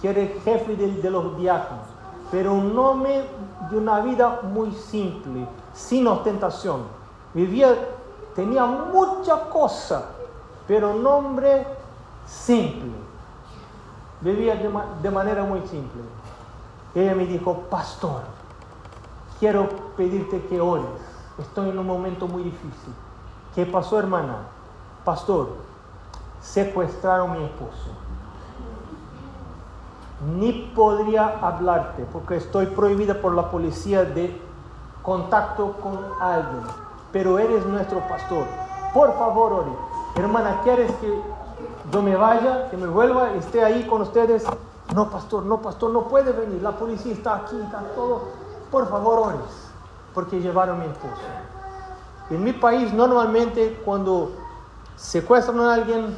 [0.01, 1.85] que era el jefe de, de los diáconos,
[2.31, 3.25] pero un hombre
[3.69, 6.83] de una vida muy simple, sin ostentación.
[7.33, 7.75] Vivía,
[8.35, 10.05] tenía mucha cosa,
[10.67, 11.65] pero un hombre
[12.27, 12.91] simple.
[14.21, 14.55] Vivía
[15.01, 16.01] de, manera muy simple.
[16.93, 18.21] Ella me dijo, pastor,
[19.39, 20.85] quiero pedirte que ores.
[21.37, 22.93] Estoy en un momento muy difícil.
[23.55, 24.39] ¿Qué pasó, hermana?
[25.05, 25.55] Pastor,
[26.41, 27.91] secuestraron a mi esposo.
[30.37, 34.37] Ni podría hablarte porque estoy prohibida por la policía de
[35.01, 36.63] contacto con alguien,
[37.13, 38.43] pero eres nuestro pastor.
[38.93, 39.71] Por favor, ore.
[40.15, 41.21] Hermana, ¿quieres que
[41.91, 44.45] yo me vaya, que me vuelva, esté ahí con ustedes?
[44.93, 46.61] No, pastor, no, pastor, no puede venir.
[46.61, 48.23] La policía está aquí, está todo.
[48.71, 49.71] Por favor, ores,
[50.13, 51.21] porque llevaron a mi esposo.
[52.29, 54.31] En mi país, normalmente, cuando
[54.95, 56.15] secuestran a alguien,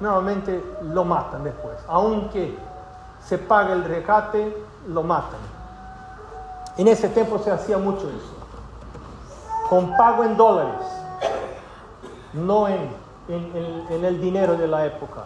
[0.00, 1.78] normalmente lo matan después.
[1.88, 2.58] Aunque
[3.24, 4.56] se pague el recate,
[4.88, 5.40] lo matan.
[6.76, 8.34] En ese tiempo se hacía mucho eso.
[9.68, 10.86] Con pago en dólares,
[12.34, 15.24] no en, en, el dinero de la época.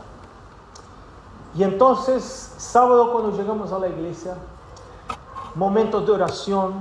[1.54, 4.36] Y entonces, sábado cuando llegamos a la iglesia,
[5.54, 6.74] momentos de oración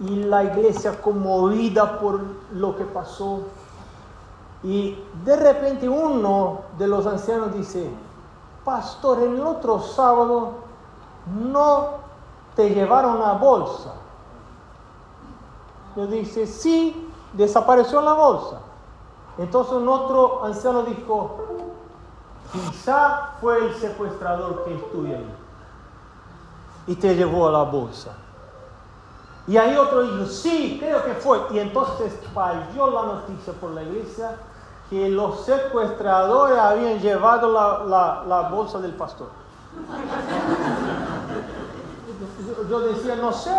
[0.00, 2.20] y la iglesia conmovida por
[2.52, 3.42] lo que pasó.
[4.64, 7.88] Y de repente uno de los ancianos dice,
[8.64, 10.54] pastor, en el otro sábado
[11.26, 12.02] no
[12.56, 13.94] te llevaron la bolsa.
[15.96, 18.60] Yo dice, sí, desapareció la bolsa.
[19.38, 21.38] Entonces un otro anciano dijo,
[22.52, 25.34] quizá fue el secuestrador que estuvo ahí
[26.86, 28.10] y te llevó a la bolsa.
[29.46, 31.40] Y ahí otro dijo, sí, creo que fue.
[31.50, 34.36] Y entonces falló la noticia por la iglesia
[34.88, 39.28] que los secuestradores habían llevado la, bolsa del pastor
[42.68, 43.50] yo decía, no sé,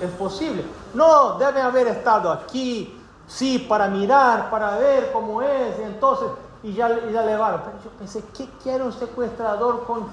[0.00, 0.64] es posible.
[0.94, 5.78] No, debe haber estado aquí, sí, para mirar, para ver cómo es.
[5.78, 6.28] entonces,
[6.62, 7.60] y ya, y ya levaron.
[7.64, 10.06] Pero yo pensé, ¿qué quiere un secuestrador con?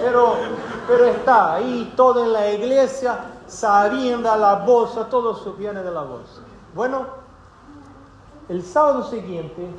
[0.00, 0.34] Pero,
[0.86, 6.02] pero está ahí todo en la iglesia, sabiendo la bolsa, todo su viene de la
[6.02, 6.40] bolsa.
[6.74, 7.06] Bueno,
[8.48, 9.70] el sábado siguiente,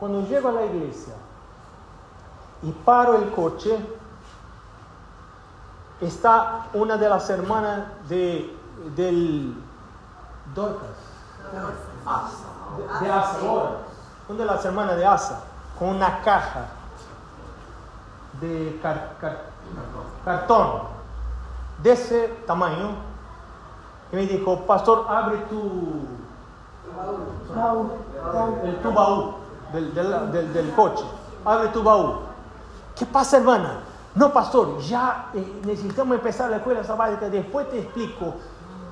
[0.00, 1.14] cuando llego a la iglesia
[2.62, 3.78] y paro el coche,
[6.00, 8.56] está una de las hermanas de,
[8.96, 9.54] del
[10.54, 10.88] Dorcas,
[13.00, 13.36] de, de Asa,
[14.28, 15.40] una de las hermanas de Asa,
[15.78, 16.66] con una caja
[18.40, 19.42] de car- car-
[20.24, 20.82] cartón
[21.82, 22.90] de ese tamaño
[24.12, 26.06] y me dijo, pastor, abre tu
[28.64, 29.34] el- tu baúl
[29.72, 31.04] del, del- del- del coche,
[31.44, 32.16] abre tu baúl.
[32.96, 33.80] ¿Qué pasa, hermana?
[34.14, 38.34] No, pastor, ya eh, necesitamos empezar la escuela sabática, después te explico.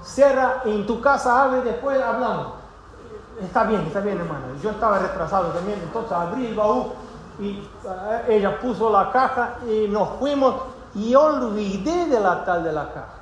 [0.02, 2.60] Cierra en tu casa, abre, después hablamos.
[3.40, 4.46] Está bien, está bien, hermana.
[4.62, 6.92] Yo estaba retrasado también, entonces abrí el baúl
[7.38, 10.54] y eh, ella puso la caja y nos fuimos
[10.94, 13.14] y olvidé de la tal de la caja.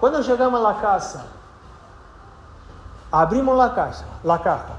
[0.00, 1.24] Cuando llegamos a la casa,
[3.10, 4.74] abrimos la casa, la caja,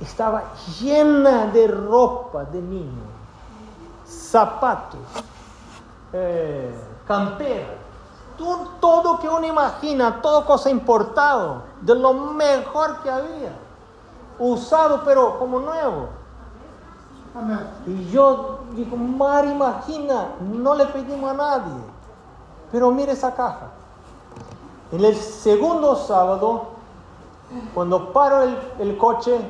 [0.00, 0.42] estaba
[0.80, 3.02] llena de ropa de niño,
[4.06, 5.00] zapatos,
[6.12, 6.74] eh,
[7.06, 7.74] campera,
[8.36, 13.56] todo, todo que uno imagina, todo cosa importado, de lo mejor que había,
[14.38, 16.08] usado pero como nuevo.
[17.86, 21.74] Y yo digo, Mar, imagina, no le pedimos a nadie,
[22.70, 23.70] pero mire esa caja.
[24.92, 26.66] En el segundo sábado,
[27.74, 29.40] cuando paro el, el coche,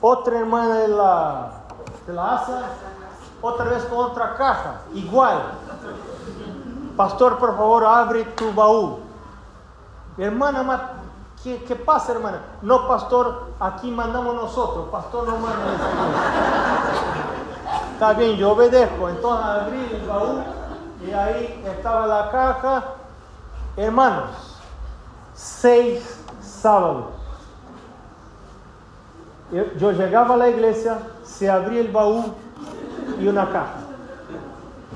[0.00, 1.52] otra hermana de la,
[2.06, 2.62] de la ASA,
[3.40, 5.38] otra vez con otra caja, igual.
[6.96, 8.96] Pastor, por favor, abre tu baúl.
[10.16, 10.90] Mi hermana, ma-
[11.42, 12.40] ¿qué, qué pasa, hermana?
[12.62, 14.88] No, pastor, aquí mandamos nosotros.
[14.90, 15.56] Pastor no manda.
[17.94, 19.08] Está bien, yo obedezco.
[19.08, 20.42] Entonces abrí el baúl
[21.06, 22.84] y ahí estaba la caja.
[23.76, 24.30] Hermanos,
[25.34, 27.06] seis sábados.
[29.78, 32.24] Yo, llegaba a la iglesia, se abría el baúl
[33.20, 33.74] y una caja.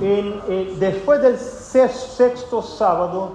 [0.00, 1.36] En- eh, después del
[1.68, 3.32] sexto sábado,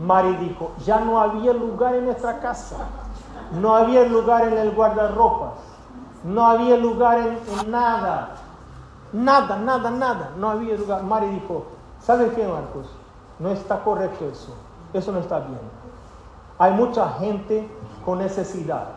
[0.00, 2.76] Mari dijo, ya no había lugar en nuestra casa,
[3.60, 5.54] no había lugar en el guardarropas,
[6.24, 8.36] no había lugar en, nada,
[9.12, 11.02] nada, nada, nada, no había lugar.
[11.02, 11.64] Mari dijo,
[12.00, 12.86] ¿sabes qué, Marcos?
[13.38, 14.54] No está correcto eso,
[14.92, 15.60] eso no está bien.
[16.58, 17.68] Hay mucha gente
[18.04, 18.88] con necesidad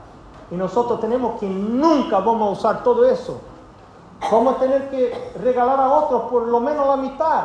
[0.49, 3.39] y nosotros tenemos que nunca vamos a usar todo eso.
[4.31, 7.43] Vamos a tener que regalar a otros por lo menos la mitad.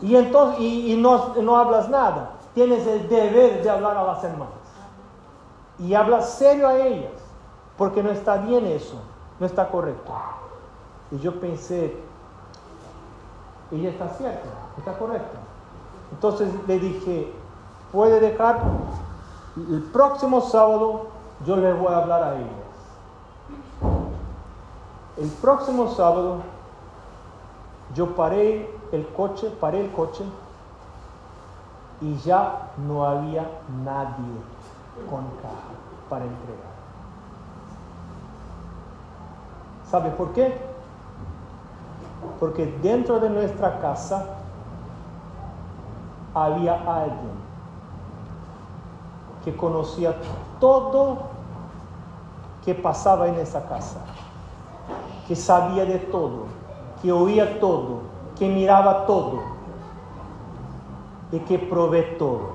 [0.00, 2.32] Y entonces, y, y no, no hablas nada.
[2.54, 4.54] Tienes el deber de hablar a las hermanas.
[5.78, 7.12] Y hablas serio a ellas.
[7.76, 9.00] Porque no está bien eso.
[9.38, 10.12] No está correcto.
[11.10, 11.96] Y yo pensé,
[13.70, 15.38] ella está cierta, está correcta.
[16.12, 17.32] Entonces le dije,
[17.92, 18.60] puede dejar,
[19.56, 21.06] el próximo sábado
[21.46, 22.48] yo les voy a hablar a ellas.
[25.16, 26.38] El próximo sábado
[27.94, 30.24] yo paré el coche, paré el coche
[32.00, 33.46] y ya no había
[33.84, 34.34] nadie
[35.10, 35.74] con caja
[36.08, 36.78] para entregar.
[39.90, 40.58] ¿Sabe por qué?
[42.38, 44.24] Porque dentro de nuestra casa
[46.34, 47.38] había alguien
[49.44, 50.14] que conocía
[50.60, 51.18] todo
[52.64, 54.00] que pasaba en esa casa
[55.28, 56.46] que sabía de todo,
[57.02, 58.00] que oía todo,
[58.38, 59.40] que miraba todo
[61.32, 62.52] y que provee todo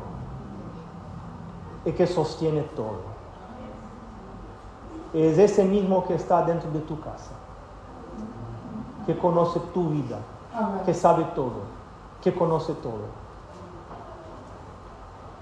[1.86, 3.14] y que sostiene todo.
[5.14, 7.32] Es ese mismo que está dentro de tu casa,
[9.06, 10.20] que conoce tu vida,
[10.86, 11.64] que sabe todo,
[12.22, 13.24] que conoce todo.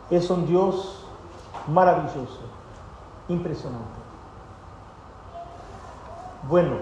[0.10, 1.06] Es un Dios
[1.68, 2.42] maravilloso,
[3.30, 4.02] impresionante.
[6.50, 6.78] Bueno,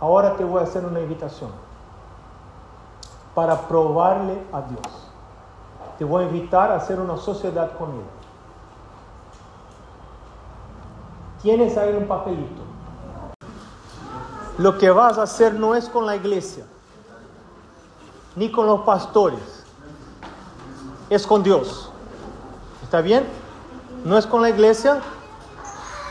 [0.00, 1.63] ahora te voy a hacer una invitación
[3.34, 5.04] para probarle a Dios.
[5.98, 8.04] Te voy a invitar a hacer una sociedad con Él.
[11.42, 12.62] Tienes ahí un papelito.
[14.56, 16.64] Lo que vas a hacer no es con la iglesia,
[18.36, 19.64] ni con los pastores,
[21.10, 21.90] es con Dios.
[22.82, 23.24] ¿Está bien?
[24.04, 25.00] No es con la iglesia,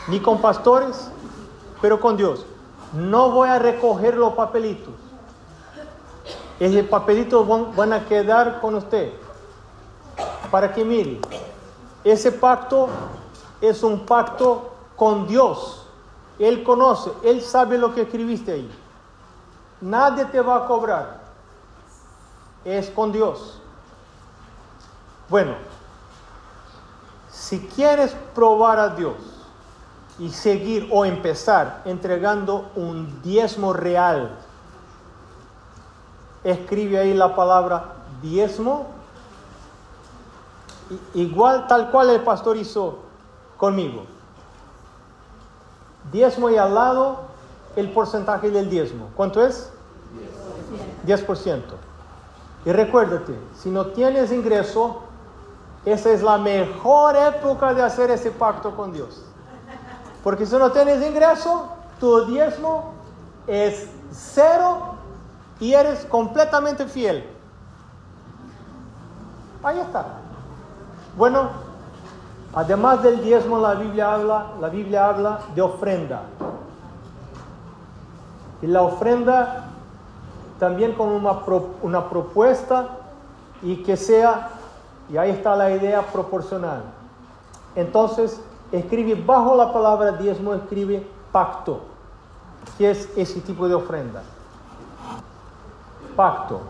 [0.08, 1.10] ni con pastores,
[1.80, 2.44] pero con Dios.
[2.92, 5.03] No voy a recoger los papelitos.
[6.60, 9.12] Esos papelitos van, van a quedar con usted.
[10.50, 11.20] Para que mire,
[12.04, 12.88] ese pacto
[13.60, 15.86] es un pacto con Dios.
[16.38, 18.70] Él conoce, Él sabe lo que escribiste ahí.
[19.80, 21.24] Nadie te va a cobrar.
[22.64, 23.60] Es con Dios.
[25.28, 25.54] Bueno,
[27.30, 29.16] si quieres probar a Dios
[30.18, 34.38] y seguir o empezar entregando un diezmo real,
[36.44, 38.86] escribe ahí la palabra diezmo,
[41.14, 42.98] igual tal cual el pastor hizo
[43.56, 44.04] conmigo.
[46.12, 47.20] Diezmo y al lado
[47.76, 49.08] el porcentaje del diezmo.
[49.16, 49.72] ¿Cuánto es?
[51.06, 51.62] 10%.
[52.66, 55.00] Y recuérdate, si no tienes ingreso,
[55.84, 59.22] esa es la mejor época de hacer ese pacto con Dios.
[60.22, 61.68] Porque si no tienes ingreso,
[62.00, 62.92] tu diezmo
[63.46, 64.93] es cero
[65.60, 67.24] y eres completamente fiel.
[69.62, 70.04] Ahí está.
[71.16, 71.48] Bueno,
[72.54, 76.22] además del diezmo, la Biblia habla, la Biblia habla de ofrenda.
[78.62, 79.64] Y la ofrenda
[80.58, 81.40] también con una,
[81.82, 82.88] una propuesta
[83.62, 84.50] y que sea,
[85.10, 86.82] y ahí está la idea proporcional.
[87.74, 88.40] Entonces,
[88.70, 91.80] escribe bajo la palabra diezmo, escribe pacto,
[92.78, 94.22] que es ese tipo de ofrenda.
[96.16, 96.60] Pacto.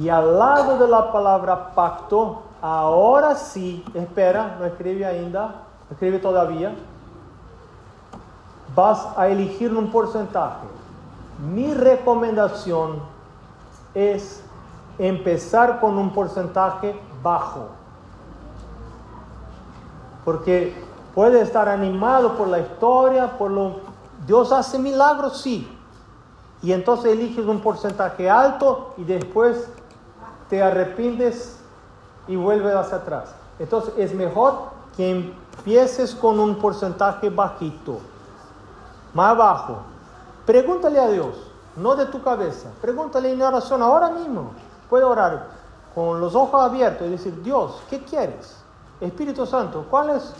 [0.00, 6.74] Y al lado de la palabra pacto, ahora sí, espera, no escribe ainda, escribe todavía,
[8.74, 10.66] vas a elegir un porcentaje.
[11.52, 13.00] Mi recomendación
[13.94, 14.42] es
[14.98, 17.68] empezar con un porcentaje bajo.
[20.24, 20.74] Porque
[21.14, 23.76] puede estar animado por la historia, por lo...
[24.26, 25.79] Dios hace milagros, sí.
[26.62, 29.68] Y entonces eliges un porcentaje alto y después
[30.48, 31.58] te arrepientes
[32.28, 33.34] y vuelves hacia atrás.
[33.58, 34.54] Entonces es mejor
[34.96, 37.98] que empieces con un porcentaje bajito,
[39.14, 39.78] más bajo.
[40.44, 41.36] Pregúntale a Dios,
[41.76, 42.70] no de tu cabeza.
[42.80, 44.52] Pregúntale en oración ahora mismo.
[44.88, 45.46] Puede orar
[45.94, 48.56] con los ojos abiertos y decir, Dios, ¿qué quieres?
[49.00, 50.34] Espíritu Santo, ¿cuál es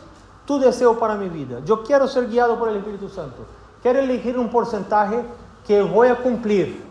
[0.44, 1.60] tu deseo para mi vida?
[1.64, 3.44] Yo quiero ser guiado por el Espíritu Santo.
[3.82, 5.24] Quiero elegir un porcentaje
[5.70, 6.84] que voy a cumplir.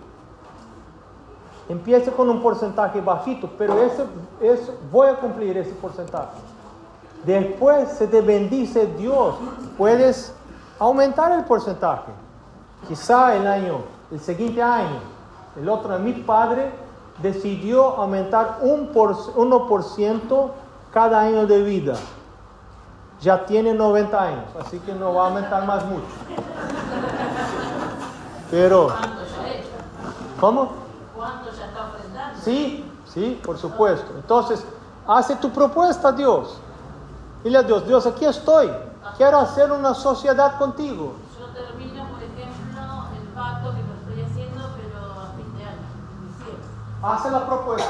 [1.67, 4.05] Empiece con un porcentaje bajito, pero ese,
[4.39, 6.37] eso, voy a cumplir ese porcentaje.
[7.25, 9.35] Después se te bendice Dios,
[9.77, 10.33] puedes
[10.79, 12.13] aumentar el porcentaje.
[12.87, 13.79] Quizá el año,
[14.11, 15.01] el siguiente año,
[15.57, 16.71] el otro, mi padre
[17.21, 20.51] decidió aumentar un por, 1%
[20.93, 21.95] cada año de vida.
[23.19, 26.05] Ya tiene 90 años, así que no va a aumentar más mucho.
[28.51, 28.89] Pero,
[30.39, 30.71] ¿cómo?
[31.15, 32.39] ¿Cuánto ya está ofrendando?
[32.43, 34.11] Sí, sí, por supuesto.
[34.15, 34.65] Entonces,
[35.07, 36.57] hace tu propuesta a Dios.
[37.43, 38.71] Dile a Dios, Dios, aquí estoy.
[39.17, 41.13] Quiero hacer una sociedad contigo.
[41.39, 42.81] Yo termino, por ejemplo,
[43.15, 47.89] el pacto que lo estoy haciendo, pero a fin de año, Hace la propuesta.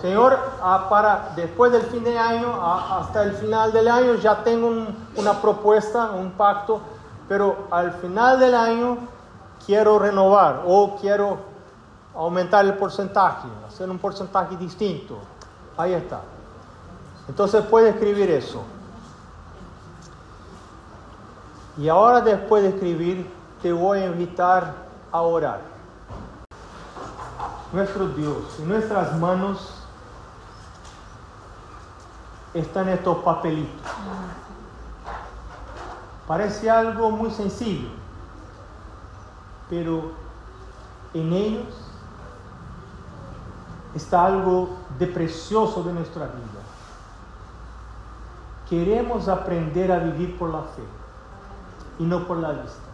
[0.00, 4.44] Señor, ah, para después del fin de año, ah, hasta el final del año, ya
[4.44, 6.80] tengo un- una propuesta, un pacto,
[7.28, 8.96] pero al final del año
[9.68, 11.36] quiero renovar o quiero
[12.14, 15.18] aumentar el porcentaje, hacer un porcentaje distinto.
[15.76, 16.22] Ahí está.
[17.28, 18.62] Entonces puede escribir eso.
[21.76, 23.30] Y ahora después de escribir,
[23.60, 24.72] te voy a invitar
[25.12, 25.60] a orar.
[27.70, 29.84] Nuestro Dios, en nuestras manos
[32.54, 33.86] están estos papelitos.
[36.26, 37.90] Parece algo muy sencillo,
[39.68, 40.12] pero
[41.14, 41.88] en ellos
[43.94, 46.62] está algo de precioso de nuestra vida.
[48.68, 50.82] Queremos aprender a vivir por la fe
[51.98, 52.88] y no por la vista.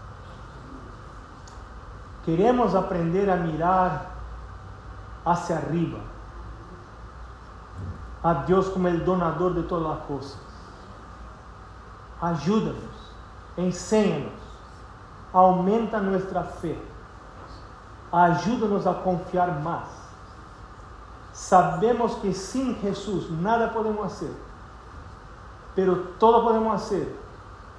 [2.25, 4.07] Queremos aprender a mirar
[5.25, 5.99] hacia arriba,
[8.23, 10.39] a Dios como el donador de todas las cosas.
[12.21, 13.13] Ayúdanos,
[13.57, 14.33] enséñanos,
[15.35, 16.81] aumenta nuestra fe,
[18.13, 19.89] ayúdanos a confiar más.
[21.33, 24.31] Sabemos que sin Jesús nada podemos hacer,
[25.75, 27.13] pero todo podemos hacer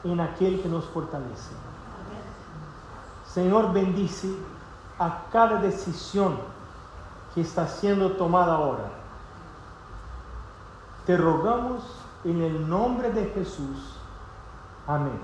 [0.03, 1.53] en aquel que nos fortalece.
[3.25, 4.35] Señor, bendice
[4.99, 6.37] a cada decisión
[7.33, 8.89] que está siendo tomada ahora.
[11.05, 11.83] Te rogamos
[12.25, 13.97] en el nombre de Jesús.
[14.87, 15.19] Amén.